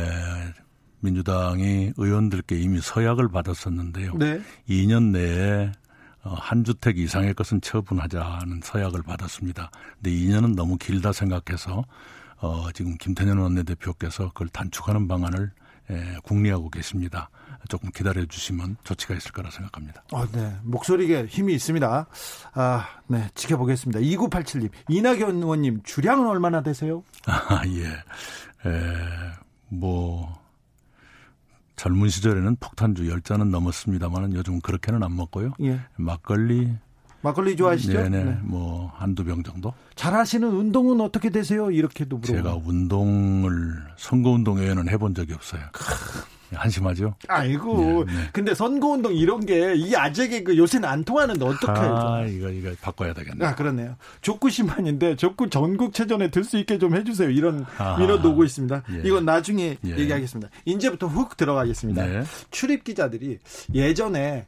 민주당이 1.00 1.92
의원들께 1.96 2.58
이미 2.58 2.80
서약을 2.80 3.28
받았었는데요. 3.28 4.14
네. 4.16 4.40
2년 4.68 5.10
내에 5.10 5.64
어, 5.66 5.72
한 6.34 6.64
주택 6.64 6.98
이상의 6.98 7.34
것은 7.34 7.60
처분하자는 7.60 8.60
서약을 8.62 9.02
받았습니다. 9.02 9.70
근데 9.94 10.10
2년은 10.10 10.54
너무 10.54 10.76
길다 10.76 11.12
생각해서 11.12 11.84
어, 12.38 12.66
지금 12.72 12.96
김태년 12.98 13.38
원내대표께서 13.38 14.28
그걸 14.28 14.48
단축하는 14.48 15.08
방안을 15.08 15.52
에, 15.90 16.16
궁리하고 16.24 16.68
계십니다. 16.68 17.30
조금 17.68 17.90
기다려 17.90 18.24
주시면 18.26 18.76
조치가 18.84 19.14
있을 19.14 19.32
거라 19.32 19.50
생각합니다. 19.50 20.02
아, 20.12 20.26
네. 20.32 20.56
목소리에 20.62 21.26
힘이 21.26 21.54
있습니다. 21.54 22.06
아, 22.54 22.88
네. 23.06 23.28
지켜보겠습니다. 23.34 24.00
2987님, 24.00 24.70
이낙연 24.88 25.36
의원님, 25.36 25.82
주량은 25.84 26.26
얼마나 26.26 26.62
되세요? 26.62 27.02
아, 27.26 27.62
예. 27.66 27.86
에, 28.68 28.72
뭐, 29.68 30.32
젊은 31.76 32.08
시절에는 32.08 32.56
폭탄주 32.56 33.08
열잔은 33.08 33.50
넘었습니다만은 33.50 34.34
요즘 34.34 34.60
그렇게는 34.60 35.02
안 35.02 35.14
먹고요. 35.14 35.52
예. 35.62 35.80
막걸리 35.96 36.74
막걸리 37.22 37.56
좋아하시죠? 37.56 37.92
네네. 37.92 38.24
네. 38.24 38.38
뭐 38.42 38.92
한두 38.94 39.24
병 39.24 39.42
정도. 39.42 39.72
잘하시는 39.96 40.48
운동은 40.48 41.00
어떻게 41.00 41.30
되세요? 41.30 41.70
이렇게도 41.70 42.18
물어. 42.18 42.26
제가 42.26 42.54
운동을 42.64 43.82
선거 43.96 44.30
운동 44.30 44.58
외에는 44.58 44.88
해본 44.88 45.14
적이 45.14 45.34
없어요. 45.34 45.62
한심하죠. 46.52 47.14
아이고. 47.28 48.04
네, 48.06 48.12
네. 48.12 48.20
근데 48.32 48.54
선거운동 48.54 49.14
이런 49.14 49.44
게이 49.44 49.94
아재 49.96 50.28
개그 50.28 50.56
요새는 50.56 50.88
안 50.88 51.04
통하는데 51.04 51.44
어떡해요? 51.44 51.96
아, 51.96 52.22
이거 52.26 52.48
이거 52.50 52.70
바꿔야 52.80 53.12
되겠네. 53.14 53.44
아, 53.44 53.54
그렇네요. 53.54 53.96
족구 54.20 54.50
심판인데 54.50 55.16
족구 55.16 55.50
전국체전에 55.50 56.30
들 56.30 56.44
수 56.44 56.56
있게 56.58 56.78
좀 56.78 56.94
해 56.94 57.02
주세요. 57.04 57.28
이런 57.28 57.66
민원도 57.98 58.30
오고 58.32 58.44
있습니다. 58.44 58.82
예. 58.92 59.02
이건 59.04 59.24
나중에 59.24 59.76
예. 59.84 59.90
얘기하겠습니다. 59.90 60.50
이제부터 60.64 61.08
훅 61.08 61.36
들어가겠습니다. 61.36 62.06
네. 62.06 62.22
출입 62.50 62.84
기자들이 62.84 63.38
예전에 63.74 64.46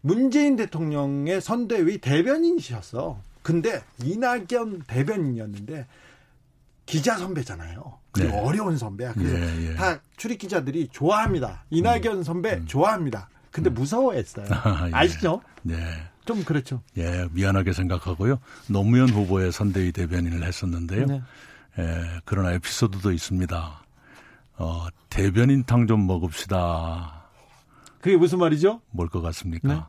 문재인 0.00 0.56
대통령의 0.56 1.40
선대위 1.40 1.98
대변인이셨어. 1.98 3.18
근데 3.42 3.82
이낙연 4.02 4.82
대변인이었는데 4.86 5.86
기자 6.86 7.16
선배잖아요. 7.16 7.98
그리고 8.16 8.36
네. 8.36 8.42
어려운 8.42 8.76
선배야. 8.76 9.12
그래서 9.14 9.36
예, 9.38 9.70
예. 9.70 9.74
다 9.74 9.98
출입 10.16 10.38
기자들이 10.38 10.88
좋아합니다. 10.92 11.64
이낙연 11.70 12.18
음. 12.18 12.22
선배 12.22 12.54
음. 12.54 12.66
좋아합니다. 12.66 13.28
근데 13.50 13.70
음. 13.70 13.74
무서워했어요. 13.74 14.46
아, 14.50 14.88
예. 14.88 14.90
아시죠? 14.92 15.40
네. 15.62 15.74
좀 16.24 16.42
그렇죠. 16.44 16.82
예, 16.96 17.26
미안하게 17.32 17.72
생각하고요. 17.72 18.38
노무현 18.68 19.08
후보의 19.10 19.52
선대위 19.52 19.92
대변인을 19.92 20.42
했었는데요. 20.44 21.06
네. 21.06 21.22
예, 21.78 22.20
그러나 22.24 22.52
에피소드도 22.52 23.12
있습니다. 23.12 23.82
어, 24.58 24.86
대변인탕 25.10 25.86
좀 25.86 26.06
먹읍시다. 26.06 27.24
그게 28.00 28.16
무슨 28.16 28.38
말이죠? 28.38 28.80
뭘 28.90 29.08
것 29.08 29.20
같습니까? 29.20 29.68
네? 29.68 29.80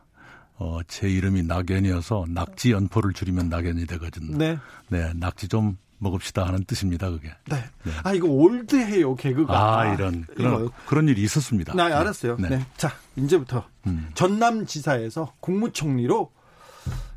어, 0.60 0.80
제 0.88 1.08
이름이 1.08 1.44
낙연이어서 1.44 2.26
낙지 2.28 2.72
연포를 2.72 3.12
줄이면 3.12 3.48
낙연이 3.48 3.86
되거든요. 3.86 4.36
네. 4.36 4.58
네, 4.88 5.12
낙지 5.14 5.46
좀 5.48 5.76
먹읍시다 5.98 6.46
하는 6.46 6.64
뜻입니다, 6.64 7.10
그게. 7.10 7.28
네. 7.48 7.56
네. 7.84 7.92
아, 8.04 8.12
이거 8.12 8.28
올드해요, 8.28 9.14
개그가. 9.14 9.80
아, 9.80 9.94
이런. 9.94 10.24
그런, 10.34 10.64
이거. 10.64 10.72
그런 10.86 11.08
일이 11.08 11.22
있었습니다. 11.22 11.74
나 11.74 11.88
네, 11.88 11.94
알았어요. 11.94 12.36
네. 12.36 12.48
네. 12.48 12.66
자, 12.76 12.92
이제부터 13.16 13.66
음. 13.86 14.10
전남 14.14 14.66
지사에서 14.66 15.34
국무총리로 15.40 16.32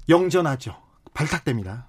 영전하죠. 0.09 0.75
발탁됩니다. 1.13 1.87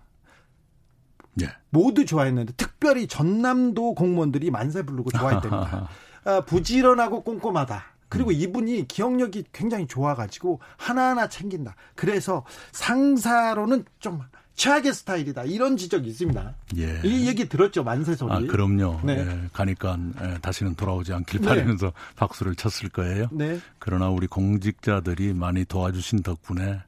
네. 1.34 1.46
모두 1.70 2.04
좋아했는데 2.04 2.52
특별히 2.56 3.06
전남도 3.06 3.94
공무원들이 3.94 4.50
만세 4.50 4.82
부르고 4.82 5.10
좋아했답니다. 5.10 5.88
아, 6.24 6.40
부지런하고 6.42 7.22
꼼꼼하다. 7.22 7.84
그리고 8.08 8.30
음. 8.30 8.34
이분이 8.34 8.86
기억력이 8.88 9.44
굉장히 9.52 9.86
좋아가지고 9.86 10.60
하나하나 10.76 11.28
챙긴다. 11.28 11.74
그래서 11.94 12.44
상사로는 12.72 13.86
좀 13.98 14.20
최악의 14.54 14.92
스타일이다. 14.92 15.44
이런 15.44 15.76
지적이 15.76 16.10
있습니다. 16.10 16.54
예. 16.76 17.00
이 17.04 17.26
얘기 17.26 17.48
들었죠, 17.48 17.84
만세 17.84 18.14
소리. 18.14 18.32
아, 18.32 18.38
그럼요. 18.40 19.00
네. 19.02 19.18
예, 19.18 19.48
가니까 19.52 19.98
예, 20.22 20.38
다시는 20.40 20.74
돌아오지 20.74 21.12
않길 21.12 21.40
네. 21.40 21.48
바라면서 21.48 21.86
네. 21.86 21.92
박수를 22.16 22.54
쳤을 22.54 22.88
거예요. 22.90 23.28
네. 23.32 23.60
그러나 23.78 24.10
우리 24.10 24.26
공직자들이 24.26 25.32
많이 25.34 25.64
도와주신 25.64 26.22
덕분에 26.22 26.80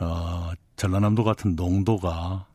어, 0.00 0.50
전라남도 0.76 1.24
같은 1.24 1.56
농도가 1.56 2.46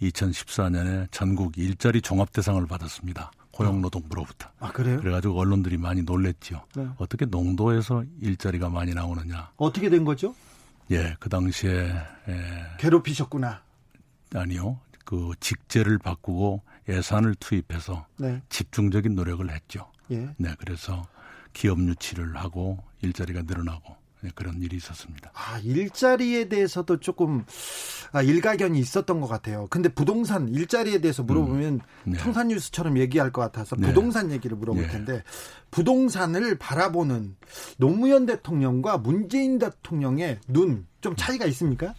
2014년에 0.00 1.08
전국 1.10 1.58
일자리 1.58 2.00
종합 2.00 2.32
대상을 2.32 2.64
받았습니다. 2.66 3.30
고용노동부로부터. 3.52 4.48
아, 4.60 4.72
그래요? 4.72 4.98
그래가지고 5.00 5.38
언론들이 5.38 5.76
많이 5.76 6.02
놀랬죠. 6.02 6.64
네. 6.74 6.88
어떻게 6.96 7.26
농도에서 7.26 8.02
일자리가 8.20 8.70
많이 8.70 8.94
나오느냐. 8.94 9.50
어떻게 9.56 9.90
된 9.90 10.04
거죠? 10.04 10.34
예, 10.90 11.14
그 11.20 11.28
당시에. 11.28 11.92
예. 12.28 12.66
괴롭히셨구나. 12.78 13.60
아니요. 14.34 14.80
그 15.04 15.32
직제를 15.40 15.98
바꾸고 15.98 16.62
예산을 16.88 17.34
투입해서 17.36 18.06
네. 18.16 18.42
집중적인 18.48 19.14
노력을 19.14 19.48
했죠. 19.50 19.90
예. 20.10 20.28
네, 20.36 20.54
그래서 20.58 21.06
기업 21.52 21.78
유치를 21.80 22.36
하고 22.36 22.78
일자리가 23.02 23.42
늘어나고 23.42 23.96
네, 24.22 24.30
그런 24.36 24.62
일이 24.62 24.76
있었습니다. 24.76 25.32
아, 25.34 25.58
일자리에 25.58 26.48
대해서도 26.48 27.00
조금 27.00 27.44
아, 28.12 28.22
일가견이 28.22 28.78
있었던 28.78 29.20
것 29.20 29.26
같아요. 29.26 29.66
근데 29.68 29.88
부동산 29.88 30.48
일자리에 30.48 31.00
대해서 31.00 31.24
물어보면 31.24 31.74
음, 31.74 31.80
네. 32.12 32.18
청산 32.18 32.48
뉴스처럼 32.48 32.98
얘기할 32.98 33.32
것 33.32 33.40
같아서 33.42 33.74
네. 33.74 33.88
부동산 33.88 34.30
얘기를 34.30 34.56
물어볼 34.56 34.82
네. 34.82 34.88
텐데 34.88 35.24
부동산을 35.72 36.56
바라보는 36.58 37.36
노무현 37.78 38.26
대통령과 38.26 38.98
문재인 38.98 39.58
대통령의 39.58 40.38
눈 40.46 40.86
좀 41.02 41.14
차이가 41.16 41.44
있습니까? 41.46 41.94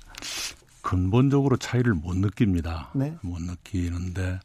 근본적으로 0.83 1.57
차이를 1.57 1.95
못 1.95 2.15
느낍니다. 2.15 2.91
네. 2.93 3.17
못 3.21 3.41
느끼는데 3.41 4.39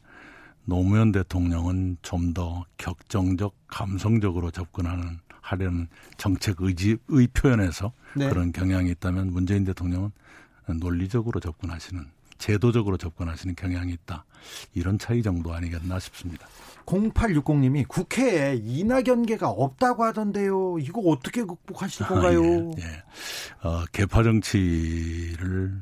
노무현 0.65 1.11
대통령은 1.11 1.97
좀 2.01 2.33
더 2.33 2.65
격정적, 2.77 3.53
감성적으로 3.67 4.49
접근하는 4.49 5.19
하려는 5.41 5.87
정책 6.17 6.61
의지 6.61 6.97
의 7.09 7.27
표현에서 7.27 7.91
네. 8.15 8.29
그런 8.29 8.51
경향이 8.51 8.89
있다면 8.91 9.31
문재인 9.31 9.65
대통령은 9.65 10.11
논리적으로 10.79 11.39
접근하시는 11.39 12.05
제도적으로 12.37 12.97
접근하시는 12.97 13.55
경향이 13.55 13.91
있다. 13.91 14.25
이런 14.73 14.97
차이 14.97 15.21
정도 15.21 15.53
아니겠나 15.53 15.99
싶습니다. 15.99 16.47
0860님이 16.85 17.87
국회에 17.87 18.55
이낙연계가 18.63 19.49
없다고 19.49 20.05
하던데요. 20.05 20.77
이거 20.79 21.01
어떻게 21.01 21.43
극복하실 21.43 22.05
건가요? 22.07 22.41
아, 22.41 22.71
예, 22.79 22.83
예. 22.83 23.67
어, 23.67 23.83
개파 23.91 24.23
정치를 24.23 25.81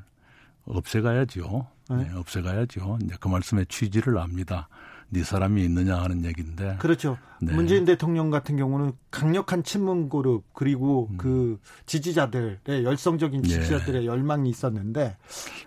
없애가야죠. 0.68 1.68
네. 1.90 1.96
네, 1.96 2.12
없애가야죠. 2.16 3.00
이제 3.04 3.16
그 3.20 3.28
말씀의 3.28 3.66
취지를 3.68 4.18
압니다. 4.18 4.68
네 5.10 5.24
사람이 5.24 5.64
있느냐 5.64 5.98
하는 6.02 6.26
얘기인데. 6.26 6.76
그렇죠. 6.80 7.18
네. 7.42 7.54
문재인 7.54 7.86
대통령 7.86 8.30
같은 8.30 8.58
경우는 8.58 8.92
강력한 9.10 9.64
친문 9.64 10.10
그룹 10.10 10.44
그리고 10.54 11.08
음. 11.12 11.18
그 11.18 11.60
지지자들의 11.86 12.60
열성적인 12.84 13.42
네. 13.44 13.48
지지자들의 13.48 14.02
네. 14.02 14.06
열망이 14.06 14.50
있었는데 14.50 15.16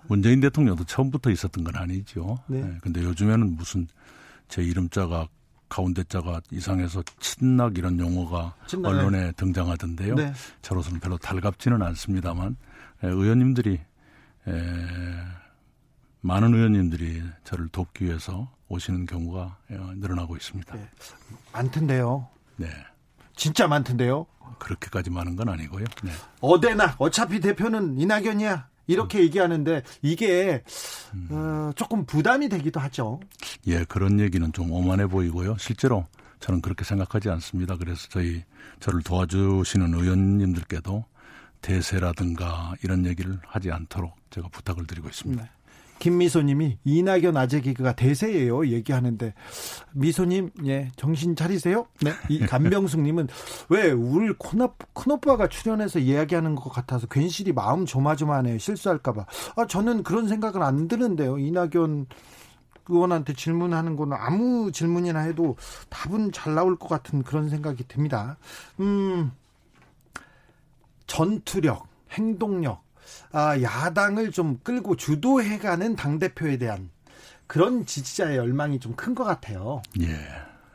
문재인 0.08 0.40
대통령도 0.40 0.84
처음부터 0.84 1.30
있었던 1.30 1.64
건 1.64 1.76
아니죠. 1.76 2.38
네. 2.48 2.60
네. 2.62 2.78
근데 2.82 3.02
요즘에는 3.02 3.56
무슨 3.56 3.88
제 4.48 4.62
이름자가 4.62 5.28
가운데 5.70 6.02
자가 6.04 6.42
이상해서 6.50 7.02
친낙 7.20 7.78
이런 7.78 7.98
용어가 7.98 8.54
친낙. 8.66 8.90
언론에 8.90 9.32
등장하던데요. 9.32 10.16
네. 10.16 10.32
저로서는 10.60 11.00
별로 11.00 11.16
달갑지는 11.16 11.80
않습니다만 11.80 12.56
예, 13.04 13.08
의원님들이 13.08 13.80
에, 14.48 14.52
많은 16.22 16.54
의원님들이 16.54 17.22
저를 17.44 17.68
돕기 17.68 18.04
위해서 18.04 18.50
오시는 18.68 19.06
경우가 19.06 19.40
어, 19.70 19.92
늘어나고 19.96 20.36
있습니다. 20.36 20.74
네. 20.74 20.88
많던데요. 21.52 22.28
네. 22.56 22.68
진짜 23.34 23.66
많던데요. 23.66 24.26
그렇게까지 24.58 25.10
많은 25.10 25.36
건 25.36 25.48
아니고요. 25.48 25.84
네. 26.02 26.10
어데나 26.40 26.94
어차피 26.98 27.40
대표는 27.40 27.98
이낙연이야. 27.98 28.68
이렇게 28.86 29.18
음. 29.18 29.22
얘기하는데 29.22 29.82
이게 30.02 30.62
음. 31.14 31.28
어, 31.30 31.70
조금 31.76 32.04
부담이 32.04 32.48
되기도 32.48 32.80
하죠. 32.80 33.20
예, 33.66 33.84
그런 33.84 34.20
얘기는 34.20 34.52
좀 34.52 34.70
오만해 34.72 35.06
보이고요. 35.06 35.56
실제로 35.58 36.06
저는 36.40 36.60
그렇게 36.60 36.84
생각하지 36.84 37.30
않습니다. 37.30 37.76
그래서 37.76 38.08
저희 38.10 38.42
저를 38.80 39.02
도와주시는 39.02 39.94
의원님들께도 39.94 41.04
대세라든가 41.60 42.74
이런 42.82 43.06
얘기를 43.06 43.38
하지 43.46 43.70
않도록 43.70 44.12
제가 44.30 44.48
부탁을 44.48 44.86
드리고 44.86 45.08
있습니다. 45.08 45.42
네. 45.42 45.50
김미소님이 45.98 46.78
이낙연 46.82 47.36
아재 47.36 47.60
개그가 47.60 47.94
대세예요 47.94 48.66
얘기하는데 48.68 49.34
미소님 49.92 50.50
예 50.64 50.90
정신 50.96 51.36
차리세요. 51.36 51.86
네. 52.00 52.12
이 52.30 52.38
간병숙님은 52.46 53.28
왜 53.68 53.90
울 53.92 54.34
큰오빠가 54.94 55.46
출연해서 55.48 55.98
이야기하는 55.98 56.54
것 56.54 56.70
같아서 56.70 57.06
괜시리 57.06 57.52
마음 57.52 57.84
조마조마하네요 57.84 58.56
실수할까봐. 58.58 59.26
아 59.56 59.66
저는 59.66 60.02
그런 60.02 60.26
생각은 60.26 60.62
안 60.62 60.88
드는데요 60.88 61.36
이낙연 61.38 62.06
의원한테 62.88 63.34
질문하는 63.34 63.94
거는 63.96 64.16
아무 64.18 64.72
질문이나 64.72 65.20
해도 65.20 65.56
답은 65.90 66.32
잘 66.32 66.54
나올 66.54 66.76
것 66.78 66.88
같은 66.88 67.22
그런 67.22 67.50
생각이 67.50 67.84
듭니다. 67.86 68.38
음. 68.80 69.32
전투력, 71.14 71.88
행동력, 72.12 72.84
아, 73.32 73.60
야당을 73.60 74.30
좀 74.30 74.58
끌고 74.62 74.94
주도해가는 74.94 75.96
당 75.96 76.20
대표에 76.20 76.56
대한 76.56 76.88
그런 77.48 77.84
지지자의 77.84 78.36
열망이 78.36 78.78
좀 78.78 78.94
큰 78.94 79.16
것 79.16 79.24
같아요. 79.24 79.82
예. 80.00 80.06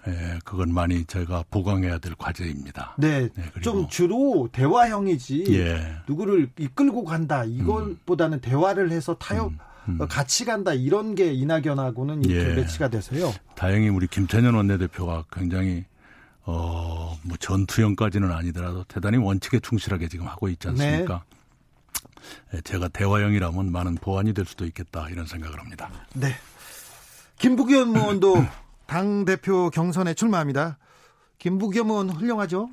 예, 0.08 0.40
그건 0.44 0.74
많이 0.74 1.06
저희가 1.06 1.46
보강해야 1.50 1.98
될 2.00 2.14
과제입니다. 2.16 2.96
네, 3.00 3.30
네 3.34 3.62
좀 3.62 3.88
주로 3.88 4.50
대화형이지 4.52 5.46
예. 5.58 5.96
누구를 6.08 6.50
이끌고 6.60 7.06
간다 7.06 7.46
이걸보다는 7.46 8.38
음. 8.40 8.42
대화를 8.42 8.92
해서 8.92 9.16
타협 9.16 9.52
음. 9.54 9.58
음. 9.88 9.98
같이 10.10 10.44
간다 10.46 10.74
이런 10.74 11.16
게 11.16 11.32
이낙연하고는 11.34 12.26
이렇게 12.26 12.52
예. 12.52 12.56
매치가 12.56 12.90
돼서요. 12.90 13.34
다행히 13.56 13.88
우리 13.88 14.06
김태년 14.08 14.54
원내대표가 14.54 15.24
굉장히 15.32 15.86
어, 16.46 17.18
뭐 17.24 17.38
전투형까지는 17.38 18.32
아니더라도 18.32 18.84
대단히 18.86 19.18
원칙에 19.18 19.60
충실하게 19.60 20.08
지금 20.08 20.28
하고 20.28 20.48
있지 20.48 20.68
않습니까? 20.70 21.24
네. 22.52 22.62
제가 22.62 22.88
대화형이라면 22.88 23.72
많은 23.72 23.96
보완이 23.96 24.34
될 24.34 24.46
수도 24.46 24.66
있겠다 24.66 25.10
이런 25.10 25.26
생각을 25.26 25.60
합니다. 25.60 25.90
네. 26.14 26.34
김부겸 27.38 27.96
의원도 27.96 28.46
당 28.88 29.26
대표 29.26 29.70
경선에 29.70 30.14
출마합니다. 30.14 30.78
김부겸 31.40 31.90
의원 31.90 32.10
훌륭하죠? 32.10 32.70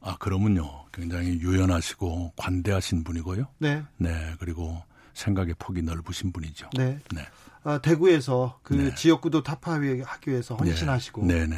아, 0.00 0.16
그러면요. 0.18 0.86
굉장히 0.92 1.40
유연하시고 1.40 2.32
관대하신 2.36 3.04
분이고요. 3.04 3.46
네. 3.58 3.82
네. 3.98 4.34
그리고 4.38 4.82
생각의 5.12 5.54
폭이 5.58 5.82
넓으신 5.82 6.32
분이죠. 6.32 6.70
네. 6.76 6.98
네. 7.14 7.26
아, 7.62 7.78
대구에서 7.78 8.58
그 8.62 8.74
네. 8.74 8.94
지역구도 8.94 9.42
타파하기 9.42 10.02
위해서 10.26 10.56
헌신하시고. 10.56 11.26
네, 11.26 11.46
네. 11.46 11.56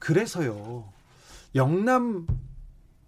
그래서요. 0.00 0.92
영남 1.54 2.26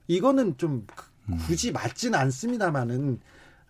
이거는 0.07 0.57
좀 0.57 0.86
음. 1.28 1.39
굳이 1.47 1.72
맞지는 1.72 2.18
않습니다만은 2.18 3.20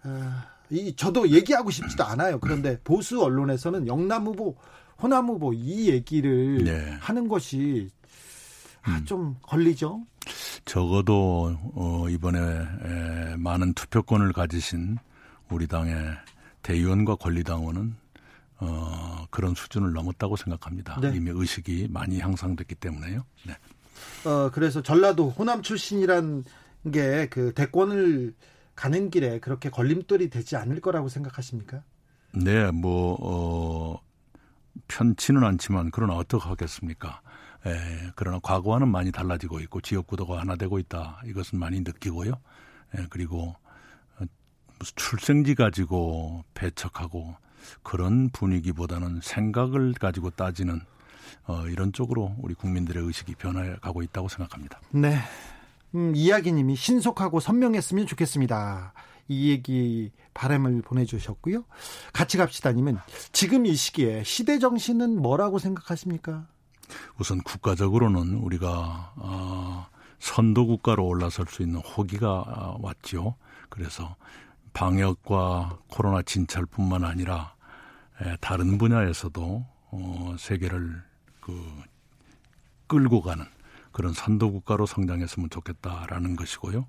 아, 0.03 0.47
이 0.71 0.95
저도 0.95 1.29
얘기하고 1.31 1.71
싶지도 1.71 2.05
않아요. 2.05 2.39
그런데 2.39 2.79
보수 2.83 3.23
언론에서는 3.23 3.87
영남 3.87 4.27
후보, 4.27 4.57
호남 5.01 5.29
후보 5.29 5.53
이 5.53 5.89
얘기를 5.89 6.65
네. 6.65 6.97
하는 7.01 7.29
것이 7.29 7.91
아, 8.83 8.99
음. 8.99 9.05
좀 9.05 9.37
걸리죠. 9.43 10.05
적어도 10.65 11.57
어, 11.75 12.09
이번에 12.09 12.39
에, 12.39 13.37
많은 13.37 13.73
투표권을 13.75 14.33
가지신 14.33 14.99
우리 15.51 15.67
당의 15.67 15.97
대의원과 16.63 17.17
권리당원은 17.17 17.97
어, 18.61 19.27
그런 19.31 19.55
수준을 19.55 19.93
넘었다고 19.93 20.37
생각합니다. 20.37 21.01
네. 21.01 21.13
이미 21.15 21.31
의식이 21.33 21.89
많이 21.91 22.21
향상됐기 22.21 22.75
때문에요. 22.75 23.25
네. 23.47 23.57
어, 24.25 24.51
그래서 24.51 24.83
전라도 24.83 25.31
호남 25.31 25.63
출신이란 25.63 26.45
게 26.93 27.29
그 27.31 27.53
대권을 27.55 28.35
가는 28.75 29.11
길에 29.11 29.41
그렇게 29.41 29.71
걸림돌이 29.71 30.31
되지 30.31 30.57
않을 30.57 30.81
거라고 30.81 31.09
생각하십니까? 31.09 31.83
네, 32.33 32.71
뭐, 32.71 33.17
어, 33.21 34.01
편치는 34.87 35.43
않지만, 35.43 35.91
그러나 35.91 36.15
어떡하겠습니까? 36.15 37.21
에, 37.67 38.13
그러나 38.15 38.39
과거와는 38.41 38.89
많이 38.89 39.11
달라지고 39.11 39.59
있고, 39.61 39.81
지역구도가 39.81 40.39
하나 40.39 40.55
되고 40.55 40.79
있다. 40.79 41.21
이것은 41.27 41.59
많이 41.59 41.81
느끼고요. 41.81 42.33
에, 42.95 43.07
그리고, 43.11 43.57
어, 44.21 44.25
무슨 44.79 44.93
출생지 44.95 45.57
가지고 45.57 46.45
배척하고, 46.55 47.35
그런 47.83 48.31
분위기보다는 48.31 49.21
생각을 49.23 49.95
가지고 49.95 50.31
따지는, 50.31 50.81
어, 51.47 51.67
이런 51.67 51.93
쪽으로 51.93 52.35
우리 52.39 52.55
국민들의 52.55 53.03
의식이 53.05 53.35
변해 53.37 53.77
가고 53.81 54.03
있다고 54.03 54.29
생각합니다. 54.29 54.81
네. 54.91 55.19
음, 55.95 56.13
이야기님이 56.15 56.77
신속하고 56.77 57.41
선명했으면 57.41 58.07
좋겠습니다. 58.07 58.93
이 59.29 59.51
얘기 59.51 60.11
바람을 60.35 60.83
보내주셨고요. 60.83 61.65
같이 62.13 62.37
갑시다님은 62.39 62.99
지금 63.33 63.67
이 63.67 63.75
시기에 63.75 64.25
시대 64.25 64.59
정신은 64.59 65.21
뭐라고 65.21 65.59
생각하십니까? 65.59 66.47
우선 67.19 67.43
국가적으로는 67.43 68.37
우리가 68.37 69.13
어, 69.17 69.87
선도 70.19 70.67
국가로 70.67 71.07
올라설 71.07 71.47
수 71.49 71.63
있는 71.63 71.81
호기가 71.81 72.31
어, 72.31 72.79
왔죠. 72.81 73.37
그래서 73.69 74.17
방역과 74.73 75.79
코로나 75.89 76.23
진찰뿐만 76.23 77.05
아니라 77.05 77.55
에, 78.23 78.37
다른 78.41 78.79
분야에서도 78.79 79.67
어, 79.91 80.37
세계를 80.39 81.03
그 81.49 81.83
끌고 82.87 83.23
가는 83.23 83.47
그런 83.91 84.13
선도 84.13 84.53
국가로 84.53 84.85
성장했으면 84.85 85.49
좋겠다라는 85.49 86.37
것이고요. 86.37 86.87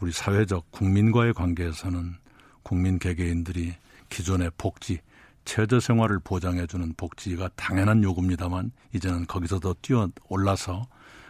우리 0.00 0.12
사회적 0.12 0.70
국민과의 0.70 1.32
관계에서는 1.32 2.16
국민 2.62 2.98
개개인들이 2.98 3.74
기존의 4.10 4.50
복지, 4.58 5.00
최저 5.46 5.80
생활을 5.80 6.18
보장해주는 6.18 6.92
복지가 6.94 7.48
당연한 7.56 8.04
요구입니다만 8.04 8.72
이제는 8.92 9.26
거기서 9.26 9.60
더 9.60 9.74
뛰어 9.80 10.10
올라서 10.28 10.86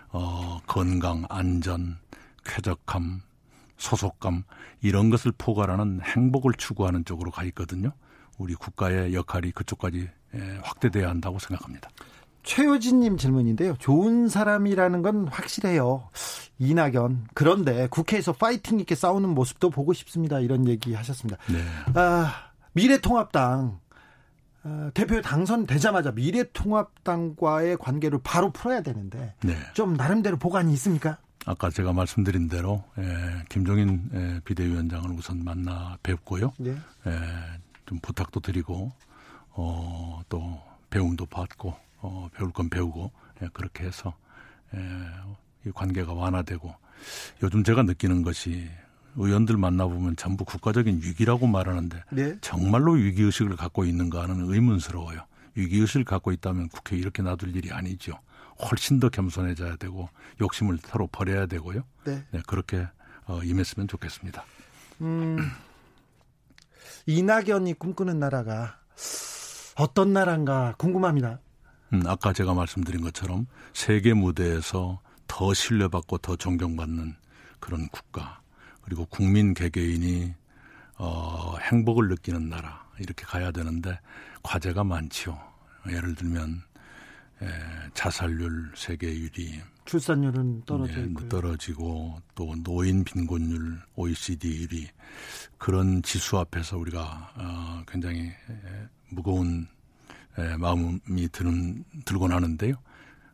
어, 0.08 0.60
건강, 0.66 1.24
안전, 1.28 1.98
쾌적함, 2.44 3.22
소속감 3.76 4.42
이런 4.82 5.08
것을 5.08 5.32
포괄하는 5.38 6.00
행복을 6.02 6.54
추구하는 6.54 7.04
쪽으로 7.04 7.30
가 7.30 7.44
있거든요. 7.44 7.92
우리 8.38 8.54
국가의 8.54 9.14
역할이 9.14 9.52
그쪽까지 9.52 10.10
에, 10.34 10.58
확대돼야 10.62 11.08
한다고 11.08 11.38
생각합니다. 11.38 11.88
최효진님 12.42 13.16
질문인데요. 13.16 13.76
좋은 13.78 14.28
사람이라는 14.28 15.02
건 15.02 15.28
확실해요. 15.28 16.08
이낙연. 16.58 17.28
그런데 17.34 17.86
국회에서 17.88 18.32
파이팅 18.32 18.80
있게 18.80 18.94
싸우는 18.94 19.28
모습도 19.30 19.70
보고 19.70 19.92
싶습니다. 19.92 20.40
이런 20.40 20.66
얘기 20.68 20.94
하셨습니다. 20.94 21.38
네. 21.48 21.62
아, 21.94 22.50
미래통합당 22.72 23.80
어, 24.64 24.90
대표 24.94 25.20
당선되자마자 25.20 26.12
미래통합당과의 26.12 27.76
관계를 27.78 28.20
바로 28.22 28.50
풀어야 28.50 28.80
되는데 28.80 29.34
네. 29.42 29.56
좀 29.74 29.94
나름대로 29.94 30.36
보관이 30.36 30.72
있습니까? 30.74 31.18
아까 31.44 31.70
제가 31.70 31.92
말씀드린 31.92 32.48
대로 32.48 32.84
에, 32.96 33.02
김종인 33.48 34.08
에, 34.14 34.40
비대위원장을 34.44 35.10
우선 35.10 35.42
만나 35.42 35.96
뵙고요. 36.04 36.52
네. 36.58 36.70
에, 36.70 37.10
좀 37.86 37.98
부탁도 38.00 38.38
드리고 38.38 38.92
어, 39.50 40.20
또 40.28 40.60
배움도 40.90 41.26
받고 41.26 41.74
어, 42.02 42.28
배울 42.34 42.52
건 42.52 42.68
배우고 42.68 43.10
예, 43.42 43.48
그렇게 43.52 43.84
해서 43.84 44.14
에, 44.74 44.78
이 45.66 45.70
관계가 45.72 46.12
완화되고 46.12 46.74
요즘 47.42 47.64
제가 47.64 47.82
느끼는 47.84 48.22
것이 48.22 48.68
의원들 49.16 49.56
만나보면 49.56 50.16
전부 50.16 50.44
국가적인 50.44 51.00
위기라고 51.02 51.46
말하는데 51.46 52.02
네. 52.12 52.38
정말로 52.40 52.92
위기의식을 52.92 53.56
갖고 53.56 53.84
있는가 53.84 54.22
하는 54.22 54.52
의문스러워요. 54.52 55.26
위기의식을 55.54 56.04
갖고 56.04 56.32
있다면 56.32 56.68
국회 56.68 56.96
이렇게 56.96 57.22
놔둘 57.22 57.54
일이 57.54 57.70
아니죠. 57.72 58.18
훨씬 58.70 59.00
더 59.00 59.08
겸손해져야 59.08 59.76
되고 59.76 60.08
욕심을 60.40 60.78
서로 60.82 61.08
버려야 61.08 61.46
되고요. 61.46 61.82
네. 62.04 62.24
네, 62.30 62.42
그렇게 62.46 62.86
어, 63.26 63.40
임했으면 63.42 63.88
좋겠습니다. 63.88 64.44
음, 65.02 65.38
이낙연이 67.06 67.74
꿈꾸는 67.74 68.18
나라가 68.18 68.78
어떤 69.76 70.12
나라인가 70.12 70.74
궁금합니다. 70.78 71.40
음, 71.92 72.02
아까 72.06 72.32
제가 72.32 72.54
말씀드린 72.54 73.02
것처럼 73.02 73.46
세계 73.72 74.14
무대에서 74.14 75.00
더 75.26 75.54
신뢰받고 75.54 76.18
더 76.18 76.36
존경받는 76.36 77.14
그런 77.60 77.88
국가 77.88 78.40
그리고 78.82 79.06
국민 79.06 79.54
개개인이 79.54 80.34
어, 80.96 81.56
행복을 81.58 82.08
느끼는 82.08 82.48
나라 82.48 82.86
이렇게 82.98 83.24
가야 83.24 83.50
되는데 83.50 83.98
과제가 84.42 84.84
많지요. 84.84 85.38
예를 85.88 86.14
들면 86.14 86.62
에, 87.42 87.46
자살률 87.94 88.72
세계 88.76 89.12
1위, 89.12 89.60
출산율은 89.84 90.62
떨어져 90.64 91.00
예. 91.00 91.28
떨어지고 91.28 92.20
또 92.34 92.54
노인 92.62 93.02
빈곤율 93.02 93.80
OECD 93.96 94.66
1위 94.66 94.88
그런 95.58 96.02
지수 96.02 96.38
앞에서 96.38 96.78
우리가 96.78 97.32
어, 97.36 97.82
굉장히 97.88 98.26
에, 98.26 98.88
무거운 99.08 99.66
에, 100.38 100.56
마음이 100.56 101.28
드는 101.30 101.84
들곤 102.04 102.32
하는데요. 102.32 102.74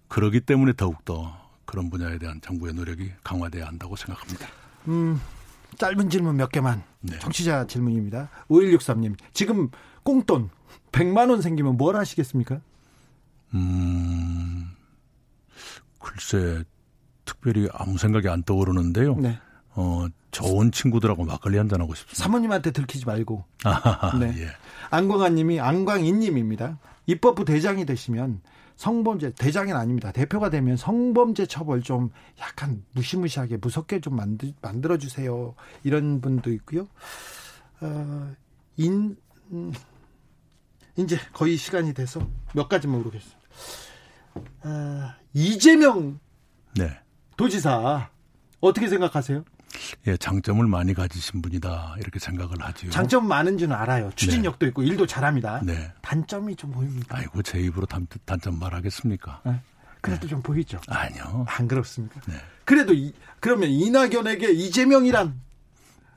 그러기 0.08 0.40
때문에 0.40 0.72
더욱더 0.76 1.36
그런 1.64 1.90
분야에 1.90 2.18
대한 2.18 2.40
정부의 2.40 2.74
노력이 2.74 3.12
강화돼야 3.22 3.66
한다고 3.66 3.94
생각합니다. 3.94 4.48
음, 4.88 5.20
짧은 5.76 6.08
질문 6.10 6.36
몇 6.36 6.50
개만. 6.50 6.82
네. 7.00 7.18
청취자 7.18 7.66
질문입니다. 7.66 8.30
5163님. 8.48 9.16
지금 9.32 9.68
꽁돈 10.02 10.50
100만 10.92 11.30
원 11.30 11.42
생기면 11.42 11.76
뭘 11.76 11.96
하시겠습니까? 11.96 12.60
음, 13.54 14.70
글쎄 15.98 16.64
특별히 17.24 17.68
아무 17.72 17.98
생각이 17.98 18.28
안 18.28 18.42
떠오르는데요. 18.42 19.16
네. 19.16 19.38
어, 19.80 20.08
좋은 20.32 20.72
친구들하고 20.72 21.24
막걸리 21.24 21.56
한잔 21.56 21.80
하고 21.80 21.94
싶습니다. 21.94 22.20
사모님한테 22.20 22.72
들키지 22.72 23.06
말고. 23.06 23.44
아, 23.62 24.18
네. 24.18 24.34
예. 24.36 24.48
안광아님이 24.90 25.60
안광인님입니다. 25.60 26.80
입법부 27.06 27.44
대장이 27.44 27.86
되시면 27.86 28.40
성범죄 28.74 29.34
대장은 29.38 29.76
아닙니다. 29.76 30.10
대표가 30.10 30.50
되면 30.50 30.76
성범죄 30.76 31.46
처벌 31.46 31.82
좀 31.82 32.10
약간 32.40 32.84
무시무시하게 32.92 33.58
무섭게 33.58 34.00
좀 34.00 34.16
만들 34.16 34.52
만들어 34.60 34.98
주세요. 34.98 35.54
이런 35.84 36.20
분도 36.20 36.50
있고요. 36.54 36.88
어, 37.80 38.32
인 38.76 39.16
음, 39.52 39.72
이제 40.96 41.16
거의 41.32 41.56
시간이 41.56 41.94
돼서 41.94 42.20
몇 42.52 42.68
가지만 42.68 42.98
모르겠습니다. 42.98 43.38
아, 44.62 45.14
이재명 45.32 46.18
네. 46.76 46.98
도지사 47.36 48.10
어떻게 48.60 48.88
생각하세요? 48.88 49.44
예, 50.06 50.16
장점을 50.16 50.66
많이 50.66 50.94
가지신 50.94 51.42
분이다 51.42 51.96
이렇게 51.98 52.18
생각을 52.18 52.60
하죠. 52.60 52.90
장점 52.90 53.26
많은 53.28 53.58
줄은 53.58 53.74
알아요. 53.74 54.10
추진력도 54.16 54.66
있고 54.68 54.82
일도 54.82 55.06
잘합니다. 55.06 55.60
네. 55.62 55.92
단점이 56.02 56.56
좀 56.56 56.72
보입니다. 56.72 57.16
아이고 57.16 57.42
제 57.42 57.60
입으로 57.60 57.86
단, 57.86 58.06
단점 58.24 58.58
말하겠습니까? 58.58 59.42
네. 59.44 59.60
그래도 60.00 60.22
네. 60.22 60.26
좀 60.28 60.42
보이죠? 60.42 60.80
아니요. 60.88 61.44
안 61.48 61.68
그렇습니까? 61.68 62.20
네. 62.26 62.34
그래도 62.64 62.94
이, 62.94 63.12
그러면 63.40 63.68
이낙연에게 63.68 64.52
이재명이란 64.52 65.40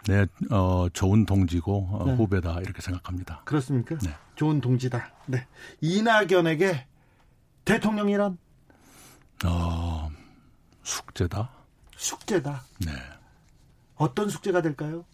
네, 0.08 0.26
어, 0.49 0.88
좋은 0.93 1.26
동지고 1.26 1.89
어, 1.91 2.06
네. 2.06 2.16
후배다 2.16 2.60
이렇게 2.62 2.82
생각합니다. 2.82 3.41
그렇습니까? 3.45 3.97
네. 3.99 4.16
좋은 4.36 4.62
동지다. 4.62 5.12
네. 5.28 5.45
이낙연에게 5.82 6.88
대통령이란 7.66 8.38
어, 9.45 10.10
숙제다. 10.84 11.49
숙제다. 11.95 12.64
네. 12.86 12.91
어떤 14.02 14.30
숙제가 14.30 14.64
될까요? 14.64 15.06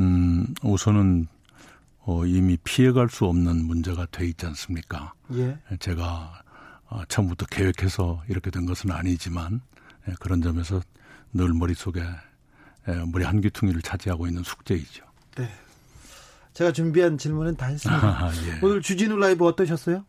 음, 0.00 0.52
우선은 0.64 1.28
어, 2.00 2.26
이미 2.26 2.56
피해갈 2.56 3.08
수 3.08 3.26
없는 3.26 3.64
문제가 3.64 4.06
돼 4.10 4.26
있지 4.26 4.46
않습니까? 4.46 5.12
예. 5.34 5.56
제가 5.78 6.42
어, 6.88 7.04
처음부터 7.06 7.46
계획해서 7.46 8.24
이렇게 8.28 8.50
된 8.50 8.66
것은 8.66 8.90
아니지만 8.90 9.60
예, 10.08 10.14
그런 10.18 10.42
점에서 10.42 10.80
늘 11.32 11.54
머릿속에 11.54 12.02
예, 12.88 13.04
머리 13.12 13.24
한 13.24 13.40
귀퉁이를 13.40 13.80
차지하고 13.80 14.26
있는 14.26 14.42
숙제이죠. 14.42 15.04
네. 15.36 15.48
제가 16.52 16.72
준비한 16.72 17.16
질문은 17.16 17.54
다 17.54 17.66
했습니다. 17.66 18.02
아, 18.26 18.32
예. 18.48 18.58
오늘 18.60 18.82
주진우 18.82 19.16
라이브 19.18 19.46
어떠셨어요? 19.46 20.04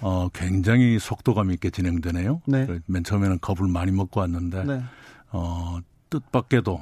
어, 0.00 0.28
굉장히 0.34 0.98
속도감 0.98 1.52
있게 1.52 1.70
진행되네요. 1.70 2.42
네. 2.46 2.66
맨 2.86 3.04
처음에는 3.04 3.38
겁을 3.40 3.68
많이 3.70 3.92
먹고 3.92 4.18
왔는데, 4.18 4.64
네. 4.64 4.82
어, 5.30 5.78
뜻밖에도 6.10 6.80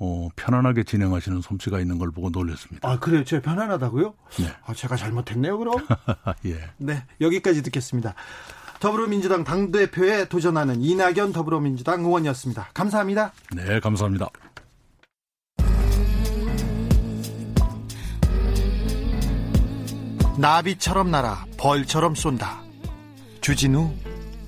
어, 0.00 0.28
편안하게 0.36 0.84
진행하시는 0.84 1.40
솜씨가 1.40 1.80
있는 1.80 1.98
걸 1.98 2.10
보고 2.10 2.30
놀랐습니다. 2.30 2.88
아, 2.88 2.98
그래요? 2.98 3.24
제가 3.24 3.42
편안하다고요? 3.42 4.14
네. 4.38 4.52
아, 4.64 4.74
제가 4.74 4.96
잘못했네요, 4.96 5.58
그럼? 5.58 5.86
예. 6.46 6.58
네, 6.78 7.04
여기까지 7.20 7.62
듣겠습니다. 7.62 8.14
더불어민주당 8.80 9.42
당대표에 9.42 10.28
도전하는 10.28 10.80
이낙연 10.80 11.32
더불어민주당 11.32 12.00
의원이었습니다. 12.04 12.70
감사합니다. 12.74 13.32
네, 13.54 13.80
감사합니다. 13.80 14.28
나비처럼 20.38 21.10
날아 21.10 21.46
벌처럼 21.56 22.14
쏜다. 22.14 22.62
주진우 23.40 23.92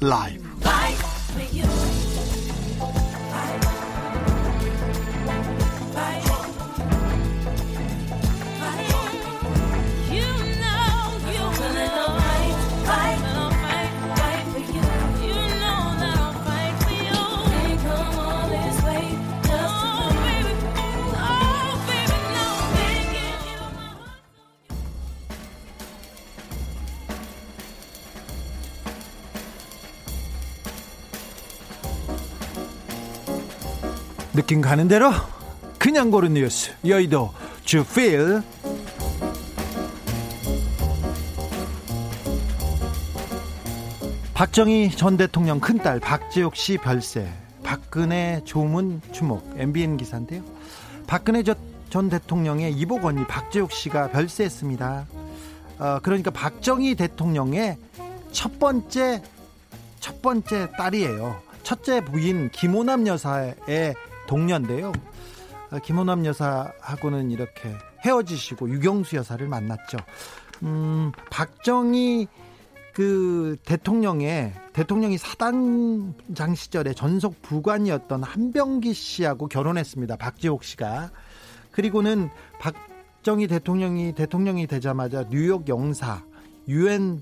라이브. 0.00 0.49
느낌 34.32 34.60
가는 34.60 34.86
대로 34.86 35.10
그냥 35.78 36.10
고른 36.10 36.34
뉴스. 36.34 36.70
여의도 36.86 37.32
주필. 37.64 38.42
박정희 44.34 44.92
전 44.92 45.16
대통령 45.16 45.58
큰딸 45.58 46.00
박지옥 46.00 46.54
씨 46.54 46.78
별세. 46.78 47.28
박근혜 47.64 48.40
조문 48.44 49.00
주목. 49.12 49.52
MBN 49.56 49.96
기사인데요. 49.96 50.42
박근혜 51.06 51.42
전 51.42 52.08
대통령의 52.08 52.72
이복 52.72 53.04
언니 53.04 53.26
박지옥 53.26 53.72
씨가 53.72 54.10
별세했습니다. 54.10 55.06
어, 55.80 55.98
그러니까 56.02 56.30
박정희 56.30 56.94
대통령의 56.94 57.76
첫 58.30 58.60
번째 58.60 59.22
첫 59.98 60.22
번째 60.22 60.68
딸이에요. 60.78 61.42
첫째 61.64 62.00
부인 62.04 62.50
김호남 62.50 63.06
여사의 63.06 63.94
동년인데요. 64.30 64.92
아, 65.70 65.80
김호남 65.80 66.24
여사하고는 66.24 67.32
이렇게 67.32 67.74
헤어지시고 68.06 68.70
유경수 68.70 69.16
여사를 69.16 69.46
만났죠. 69.46 69.98
음, 70.62 71.10
박정희 71.30 72.28
그 72.94 73.56
대통령의 73.64 74.54
대통령이 74.72 75.18
사단장 75.18 76.54
시절에 76.54 76.94
전속 76.94 77.42
부관이었던 77.42 78.22
한병기 78.22 78.94
씨하고 78.94 79.48
결혼했습니다. 79.48 80.16
박지옥 80.16 80.62
씨가. 80.62 81.10
그리고는 81.72 82.30
박정희 82.60 83.48
대통령이 83.48 84.12
대통령이 84.14 84.68
되자마자 84.68 85.24
뉴욕 85.28 85.68
영사, 85.68 86.22
유엔 86.68 87.20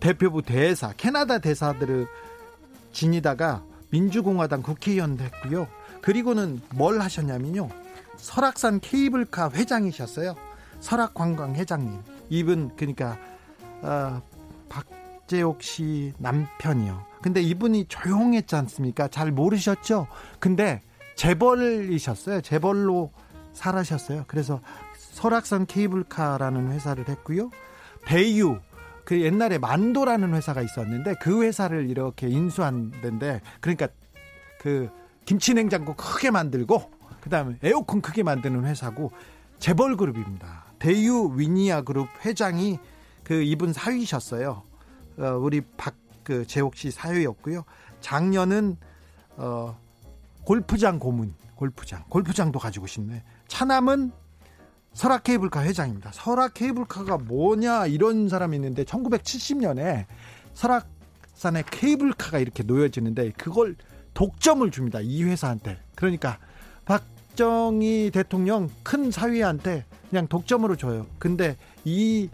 대표부 0.00 0.42
대사, 0.42 0.92
캐나다 0.98 1.38
대사들을 1.38 2.06
지니다가 2.92 3.62
민주공화당 3.90 4.62
국회의원 4.62 5.16
됐고요. 5.16 5.66
그리고는 6.02 6.60
뭘 6.74 7.00
하셨냐면요. 7.00 7.68
설악산 8.16 8.80
케이블카 8.80 9.50
회장이셨어요. 9.52 10.34
설악관광 10.80 11.54
회장님. 11.54 12.00
이분 12.28 12.70
그러니까 12.76 13.16
어, 13.82 14.20
박재옥 14.68 15.62
씨 15.62 16.12
남편이요. 16.18 17.06
근데 17.22 17.40
이분이 17.40 17.86
조용했지 17.88 18.54
않습니까? 18.56 19.08
잘 19.08 19.30
모르셨죠? 19.30 20.08
근데 20.38 20.82
재벌이셨어요. 21.14 22.40
재벌로 22.40 23.12
살아셨어요. 23.52 24.24
그래서 24.26 24.60
설악산 24.96 25.66
케이블카라는 25.66 26.72
회사를 26.72 27.08
했고요. 27.08 27.50
대유 28.04 28.58
그 29.04 29.20
옛날에 29.20 29.58
만도라는 29.58 30.34
회사가 30.34 30.62
있었는데 30.62 31.14
그 31.20 31.42
회사를 31.42 31.90
이렇게 31.90 32.28
인수한 32.28 32.90
데인데 33.02 33.40
그러니까 33.60 33.88
그 34.58 34.90
김치냉장고 35.24 35.94
크게 35.94 36.30
만들고 36.30 36.90
그다음에 37.20 37.56
에어컨 37.62 38.00
크게 38.00 38.22
만드는 38.22 38.64
회사고 38.64 39.12
재벌 39.58 39.96
그룹입니다. 39.96 40.64
대유 40.78 41.32
위니아 41.36 41.82
그룹 41.82 42.08
회장이 42.24 42.78
그 43.22 43.42
이분 43.42 43.72
사위셨어요. 43.72 44.62
어, 45.18 45.24
우리 45.40 45.60
박그 45.76 46.46
재옥 46.46 46.76
씨 46.76 46.90
사위였고요. 46.90 47.64
작년은 48.00 48.76
어 49.36 49.78
골프장 50.44 50.98
고문, 50.98 51.34
골프장, 51.54 52.02
골프장도 52.08 52.58
가지고 52.58 52.88
싶네. 52.88 53.22
차남은 53.46 54.10
설악 54.92 55.22
케이블카 55.22 55.62
회장입니다. 55.62 56.10
설악 56.12 56.54
케이블카가 56.54 57.18
뭐냐 57.18 57.86
이런 57.86 58.28
사람이 58.28 58.56
있는데 58.56 58.84
1970년에 58.84 60.06
설악산에 60.54 61.62
케이블카가 61.70 62.38
이렇게 62.38 62.62
놓여지는데 62.62 63.32
그걸 63.32 63.76
독점을 64.14 64.70
줍니다. 64.70 65.00
이 65.00 65.24
회사한테. 65.24 65.78
그러니까 65.94 66.38
박정희 66.84 68.10
대통령 68.12 68.70
큰 68.82 69.10
사위한테 69.10 69.84
그냥 70.10 70.26
독점으로 70.26 70.76
줘요. 70.76 71.06
근데 71.18 71.56
이 71.84 72.28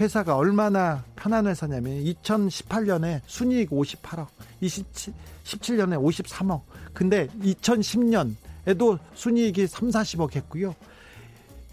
회사가 0.00 0.36
얼마나 0.36 1.02
편한 1.16 1.46
회사냐면 1.46 2.04
2018년에 2.04 3.22
순이익 3.26 3.70
58억, 3.70 4.26
2017년에 4.62 5.98
53억. 6.00 6.60
근데 6.92 7.26
2010년에도 7.42 8.98
순이익이 9.14 9.66
3, 9.66 9.88
40억 9.88 10.36
했고요. 10.36 10.74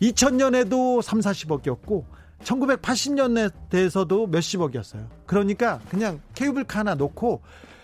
2000년에도 0.01 1.01
3, 1.01 1.19
40억이었고 1.19 2.03
1980년에 2.43 3.51
대해서도 3.69 4.27
몇십억이었어요. 4.27 5.07
그러니까 5.25 5.79
그냥 5.89 6.19
케이블카 6.35 6.79
하나 6.79 6.95
놓고 6.95 7.41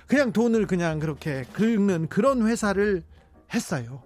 그냥 0.09 0.33
돈을 0.33 0.65
그냥 0.65 0.97
그렇게 0.99 1.43
긁는 1.53 2.07
그런 2.09 2.45
회사를 2.47 3.03
했어요. 3.53 4.01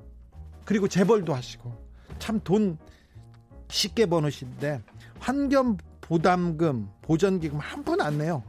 그리고 0.66 0.88
재벌도 0.88 1.34
하시고 1.34 1.74
참 2.20 2.40
돈 2.44 2.78
쉽게 3.70 4.06
버으시는데 4.06 4.82
환경 5.20 5.78
부담금 6.02 6.90
보전기금 7.02 7.58
한 7.58 7.84
푼 7.84 8.02
안 8.02 8.18
내요. 8.18 8.44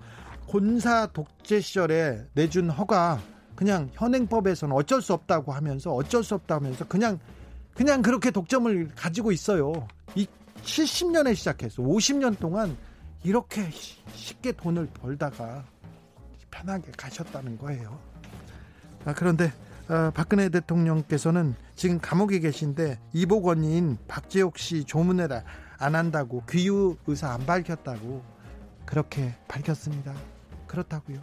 군사 0.48 1.06
독재 1.06 1.60
시절에 1.60 2.26
내준 2.34 2.68
허가 2.70 3.20
그냥 3.54 3.88
현행법에서는 3.94 4.74
어쩔 4.74 5.00
수 5.00 5.14
없다고 5.14 5.52
하면서 5.52 5.94
어쩔 5.94 6.24
수 6.24 6.34
없다 6.34 6.56
하면서 6.56 6.84
그냥 6.86 7.18
그냥 7.72 8.02
그렇게 8.02 8.30
독점을 8.32 8.90
가지고 8.96 9.30
있어요. 9.30 9.86
이 10.16 10.26
70년에 10.64 11.36
시작해서 11.36 11.82
50년 11.82 12.38
동안 12.38 12.76
이렇게 13.22 13.70
쉽게 14.12 14.52
돈을 14.52 14.88
벌다가 14.92 15.64
편하게 16.54 16.92
가셨다는 16.96 17.58
거예요. 17.58 17.98
아, 19.04 19.12
그런데 19.12 19.52
어, 19.88 20.10
박근혜 20.14 20.48
대통령께서는 20.48 21.54
지금 21.74 21.98
감옥에 21.98 22.38
계신데 22.38 23.00
이복 23.12 23.46
원인 23.46 23.98
박재옥 24.08 24.56
씨 24.56 24.84
조문을 24.84 25.28
안 25.78 25.94
한다고 25.94 26.42
귀유 26.48 26.96
의사 27.06 27.32
안 27.32 27.44
밝혔다고 27.44 28.22
그렇게 28.86 29.34
밝혔습니다. 29.48 30.14
그렇다고요. 30.66 31.18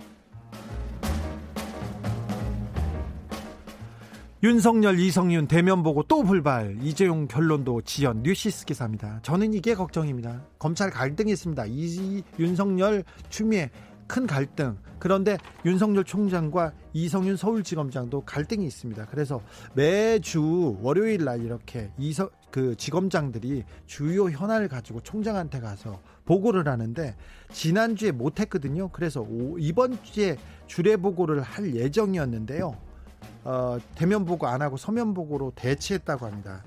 윤석열, 4.43 4.99
이성윤 4.99 5.47
대면 5.47 5.83
보고 5.83 6.01
또 6.01 6.23
불발. 6.23 6.75
이재용 6.81 7.27
결론도 7.27 7.83
지연. 7.83 8.23
뉴시스 8.23 8.65
기사입니다. 8.65 9.19
저는 9.21 9.53
이게 9.53 9.75
걱정입니다. 9.75 10.41
검찰 10.57 10.89
갈등이 10.89 11.31
있습니다. 11.31 11.65
이 11.67 12.23
윤석열 12.39 13.03
추미애 13.29 13.69
큰 14.11 14.27
갈등. 14.27 14.77
그런데 14.99 15.37
윤석열 15.65 16.03
총장과 16.03 16.73
이성윤 16.91 17.37
서울지검장도 17.37 18.25
갈등이 18.25 18.65
있습니다. 18.65 19.05
그래서 19.05 19.41
매주 19.73 20.77
월요일 20.81 21.23
날 21.23 21.41
이렇게 21.41 21.91
이서 21.97 22.29
그 22.51 22.75
지검장들이 22.75 23.63
주요 23.85 24.29
현안을 24.29 24.67
가지고 24.67 24.99
총장한테 24.99 25.61
가서 25.61 26.01
보고를 26.25 26.67
하는데 26.67 27.15
지난주에 27.53 28.11
못 28.11 28.41
했거든요. 28.41 28.89
그래서 28.89 29.25
이번 29.57 29.97
주에 30.03 30.35
주례 30.67 30.97
보고를 30.97 31.41
할 31.41 31.73
예정이었는데요. 31.73 32.75
어, 33.45 33.77
대면 33.95 34.25
보고 34.25 34.45
안 34.45 34.61
하고 34.61 34.75
서면 34.75 35.13
보고로 35.13 35.53
대체했다고 35.55 36.25
합니다. 36.25 36.63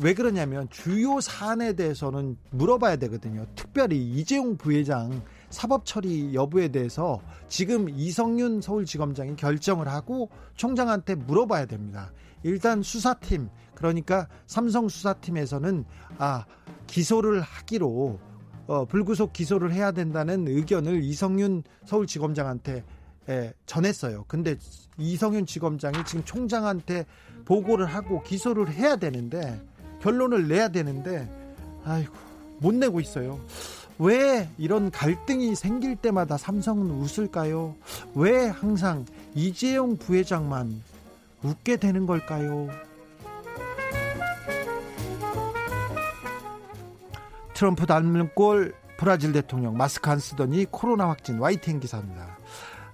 왜 0.00 0.14
그러냐면 0.14 0.68
주요 0.70 1.20
사안에 1.20 1.72
대해서는 1.72 2.36
물어봐야 2.50 2.94
되거든요. 2.96 3.44
특별히 3.56 3.98
이재용 3.98 4.56
부회장 4.56 5.22
사법 5.56 5.86
처리 5.86 6.34
여부에 6.34 6.68
대해서 6.68 7.18
지금 7.48 7.88
이성윤 7.88 8.60
서울지검장이 8.60 9.36
결정을 9.36 9.88
하고 9.88 10.28
총장한테 10.54 11.14
물어봐야 11.14 11.64
됩니다. 11.64 12.12
일단 12.42 12.82
수사팀 12.82 13.48
그러니까 13.74 14.28
삼성 14.46 14.86
수사팀에서는 14.86 15.86
아 16.18 16.44
기소를 16.86 17.40
하기로 17.40 18.18
어, 18.66 18.84
불구속 18.84 19.32
기소를 19.32 19.72
해야 19.72 19.92
된다는 19.92 20.46
의견을 20.46 21.02
이성윤 21.02 21.62
서울지검장한테 21.86 22.84
예, 23.30 23.54
전했어요. 23.64 24.26
근데 24.28 24.56
이성윤 24.98 25.46
지검장이 25.46 26.04
지금 26.04 26.22
총장한테 26.26 27.06
보고를 27.46 27.86
하고 27.86 28.22
기소를 28.22 28.74
해야 28.74 28.96
되는데 28.96 29.58
결론을 30.02 30.48
내야 30.48 30.68
되는데 30.68 31.26
아이고 31.82 32.12
못 32.58 32.74
내고 32.74 33.00
있어요. 33.00 33.40
왜 33.98 34.48
이런 34.58 34.90
갈등이 34.90 35.54
생길 35.54 35.96
때마다 35.96 36.36
삼성은 36.36 36.90
웃을까요? 36.90 37.74
왜 38.14 38.48
항상 38.48 39.06
이재용 39.34 39.96
부회장만 39.96 40.82
웃게 41.42 41.76
되는 41.76 42.06
걸까요? 42.06 42.68
트럼프 47.54 47.86
닮은 47.86 48.34
꼴 48.34 48.74
브라질 48.98 49.32
대통령 49.32 49.76
마스크 49.76 50.10
안 50.10 50.18
쓰더니 50.18 50.66
코로나 50.70 51.08
확진 51.08 51.38
YTN 51.38 51.80
기사입니다. 51.80 52.36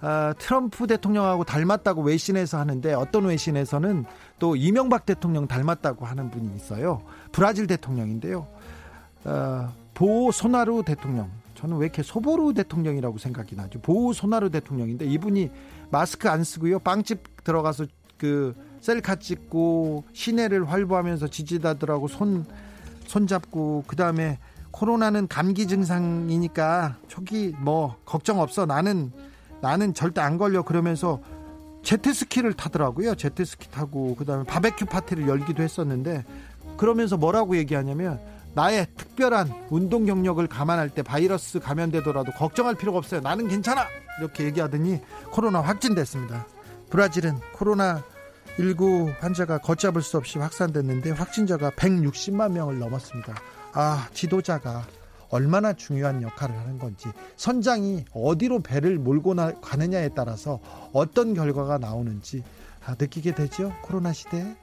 어, 0.03 0.33
트럼프 0.37 0.87
대통령하고 0.87 1.45
닮았다고 1.45 2.03
외신에서 2.03 2.59
하는데 2.59 2.93
어떤 2.95 3.27
외신에서는 3.27 4.05
또 4.39 4.57
이명박 4.57 5.07
대통령 5.07 5.47
닮았다고 5.47 6.05
하는 6.05 6.31
분이 6.31 6.57
있어요. 6.57 7.03
브라질 7.31 7.69
대통령인데요. 7.69 8.47
어, 9.25 9.73
보소나루 9.95 10.83
대통령. 10.85 11.31
저는 11.55 11.77
왜 11.77 11.87
이렇게 11.87 12.03
소보루 12.03 12.55
대통령이라고 12.55 13.19
생각이 13.19 13.55
나죠. 13.55 13.81
보소나루 13.81 14.51
대통령인데 14.51 15.07
이분이 15.07 15.51
마스크 15.91 16.29
안 16.29 16.43
쓰고요. 16.43 16.81
빵집 16.81 17.45
들어가서 17.45 17.87
그 18.17 18.55
셀카 18.81 19.17
찍고 19.17 20.05
시내를 20.13 20.69
활보하면서 20.71 21.29
지지자들하고 21.29 22.09
손 22.09 22.45
손잡고 23.07 23.85
그다음에 23.87 24.39
코로나는 24.71 25.29
감기 25.29 25.67
증상이니까 25.67 26.97
초기 27.07 27.55
뭐 27.59 27.97
걱정 28.05 28.41
없어 28.41 28.67
나는 28.67 29.13
나는 29.61 29.95
절대 29.95 30.21
안 30.21 30.39
걸려 30.39 30.63
그러면서 30.63 31.21
제트스키를 31.83 32.55
타더라고요 32.55 33.15
제트스키 33.15 33.71
타고 33.71 34.15
그다음에 34.17 34.45
바베큐 34.45 34.87
파티를 34.87 35.29
열기도 35.29 35.63
했었는데 35.63 36.25
그러면서 36.77 37.17
뭐라고 37.17 37.57
얘기하냐면 37.57 38.19
나의 38.55 38.87
특별한 38.97 39.69
운동 39.71 40.05
경력을 40.05 40.47
감안할 40.47 40.91
때 40.91 41.03
바이러스 41.03 41.59
감염되더라도 41.59 42.33
걱정할 42.33 42.75
필요가 42.75 42.99
없어요 42.99 43.21
나는 43.21 43.49
괜찮아 43.49 43.87
이렇게 44.19 44.45
얘기하더니 44.45 45.01
코로나 45.31 45.61
확진됐습니다 45.61 46.47
브라질은 46.91 47.39
코로나 47.55 48.03
19 48.59 49.15
환자가 49.19 49.59
걷잡을 49.59 50.03
수 50.03 50.19
없이 50.19 50.39
확산됐는데 50.39 51.13
확진자가 51.13 51.71
160만 51.71 52.53
명을 52.53 52.79
넘었습니다. 52.79 53.35
아, 53.73 54.09
지도자가 54.13 54.87
얼마나 55.31 55.73
중요한 55.73 56.23
역할을 56.23 56.55
하는 56.55 56.79
건지 56.79 57.09
선장이 57.37 58.05
어디로 58.13 58.61
배를 58.61 58.99
몰고 58.99 59.35
가느냐에 59.63 60.11
따라서 60.15 60.61
어떤 60.93 61.33
결과가 61.33 61.79
나오는지 61.79 62.45
아, 62.85 62.95
느끼게 62.99 63.35
되죠. 63.35 63.73
코로나 63.83 64.13
시대에. 64.13 64.55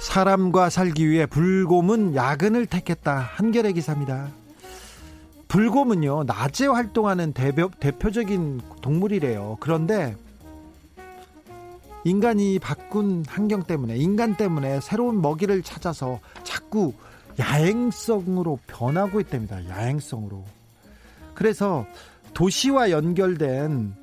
사람과 0.00 0.70
살기 0.70 1.08
위해 1.08 1.26
불곰은 1.26 2.14
야근을 2.14 2.66
택했다. 2.66 3.18
한겨레 3.18 3.72
기사입니다. 3.72 4.28
불곰은요, 5.46 6.24
낮에 6.24 6.66
활동하는 6.66 7.32
대표, 7.32 7.70
대표적인 7.80 8.62
동물이래요. 8.80 9.58
그런데 9.60 10.16
인간이 12.04 12.58
바꾼 12.58 13.24
환경 13.28 13.62
때문에 13.64 13.96
인간 13.96 14.36
때문에 14.36 14.80
새로운 14.80 15.20
먹이를 15.20 15.62
찾아서 15.62 16.18
자꾸 16.44 16.94
야행성으로 17.38 18.58
변하고 18.66 19.20
있답니다. 19.20 19.62
야행성으로. 19.68 20.44
그래서 21.34 21.84
도시와 22.32 22.90
연결된 22.90 23.94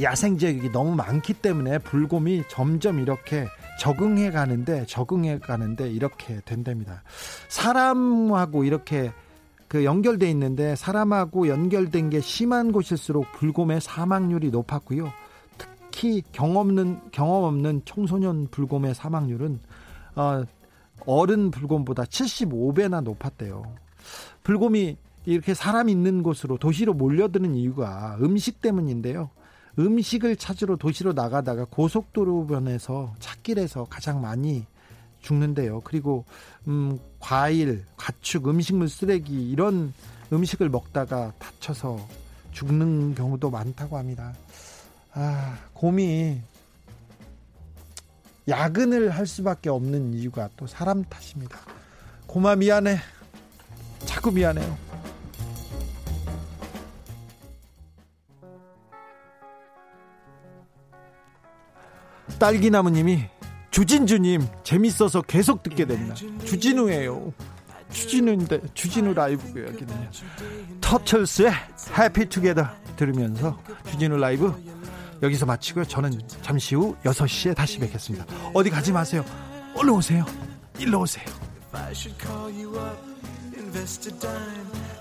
야생 0.00 0.38
지역이 0.38 0.70
너무 0.72 0.94
많기 0.94 1.34
때문에 1.34 1.78
불곰이 1.78 2.44
점점 2.48 3.00
이렇게 3.00 3.46
적응해 3.80 4.30
가는데 4.30 4.84
적응해 4.84 5.38
가는데 5.38 5.90
이렇게 5.90 6.42
된답니다. 6.44 7.02
사람하고 7.48 8.64
이렇게 8.64 9.10
그 9.68 9.86
연결돼 9.86 10.28
있는데 10.32 10.76
사람하고 10.76 11.48
연결된 11.48 12.10
게 12.10 12.20
심한 12.20 12.72
곳일수록 12.72 13.32
불곰의 13.32 13.80
사망률이 13.80 14.50
높았고요. 14.50 15.10
특히 15.56 16.22
경험 16.30 16.58
없는 16.58 17.00
경험 17.10 17.44
없는 17.44 17.80
청소년 17.86 18.48
불곰의 18.50 18.94
사망률은 18.94 19.60
어, 20.16 20.44
어른 21.06 21.50
불곰보다 21.50 22.02
75배나 22.02 23.02
높았대요. 23.02 23.62
불곰이 24.42 24.98
이렇게 25.24 25.54
사람 25.54 25.88
있는 25.88 26.22
곳으로 26.22 26.58
도시로 26.58 26.92
몰려드는 26.92 27.54
이유가 27.54 28.18
음식 28.20 28.60
때문인데요. 28.60 29.30
음식을 29.78 30.36
찾으러 30.36 30.76
도시로 30.76 31.12
나가다가 31.12 31.64
고속도로변에서 31.64 33.14
찾길에서 33.18 33.86
가장 33.88 34.20
많이 34.20 34.64
죽는데요. 35.22 35.80
그리고 35.80 36.24
음, 36.68 36.98
과일, 37.18 37.84
가축, 37.96 38.48
음식물 38.48 38.88
쓰레기 38.88 39.50
이런 39.50 39.92
음식을 40.32 40.68
먹다가 40.68 41.32
다쳐서 41.38 42.06
죽는 42.52 43.14
경우도 43.14 43.50
많다고 43.50 43.96
합니다. 43.96 44.32
아, 45.12 45.58
곰이 45.72 46.40
야근을 48.48 49.10
할 49.10 49.26
수밖에 49.26 49.70
없는 49.70 50.14
이유가 50.14 50.48
또 50.56 50.66
사람 50.66 51.04
탓입니다. 51.04 51.58
고마 52.26 52.56
미안해. 52.56 52.98
자꾸 54.06 54.32
미안해요. 54.32 54.89
딸기나무님이 62.38 63.24
주진주님 63.70 64.46
재밌어서 64.64 65.22
계속 65.22 65.62
듣게 65.62 65.84
됩니다. 65.84 66.14
주진우예요. 66.44 67.32
주진우인데 67.92 68.60
주진우 68.74 69.14
라이브 69.14 69.42
여기는요. 69.66 70.10
터틀스의 70.80 71.52
해피 71.98 72.26
투게더 72.26 72.68
들으면서 72.96 73.58
주진우 73.90 74.16
라이브 74.16 74.54
여기서 75.22 75.46
마치고요. 75.46 75.84
저는 75.84 76.12
잠시 76.42 76.74
후 76.74 76.96
6시에 77.04 77.54
다시 77.54 77.78
뵙겠습니다. 77.78 78.26
어디 78.54 78.70
가지 78.70 78.92
마세요. 78.92 79.24
얼른 79.74 79.94
오세요. 79.94 80.24
일로 80.78 81.00
오세요. 81.00 81.24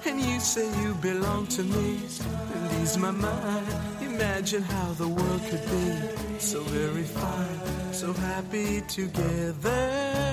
and 0.06 0.22
you 0.22 0.40
say 0.40 0.66
you 0.82 0.94
belong 1.02 1.48
to 1.48 1.64
me. 1.64 1.98
It 1.98 2.98
my 2.98 3.12
mind. 3.12 3.99
Imagine 4.20 4.64
how 4.64 4.92
the 4.98 5.08
world 5.08 5.42
could 5.50 5.64
be 5.64 6.40
so 6.40 6.60
very 6.64 7.04
fine, 7.04 7.94
so 7.94 8.12
happy 8.12 8.82
together. 8.82 10.29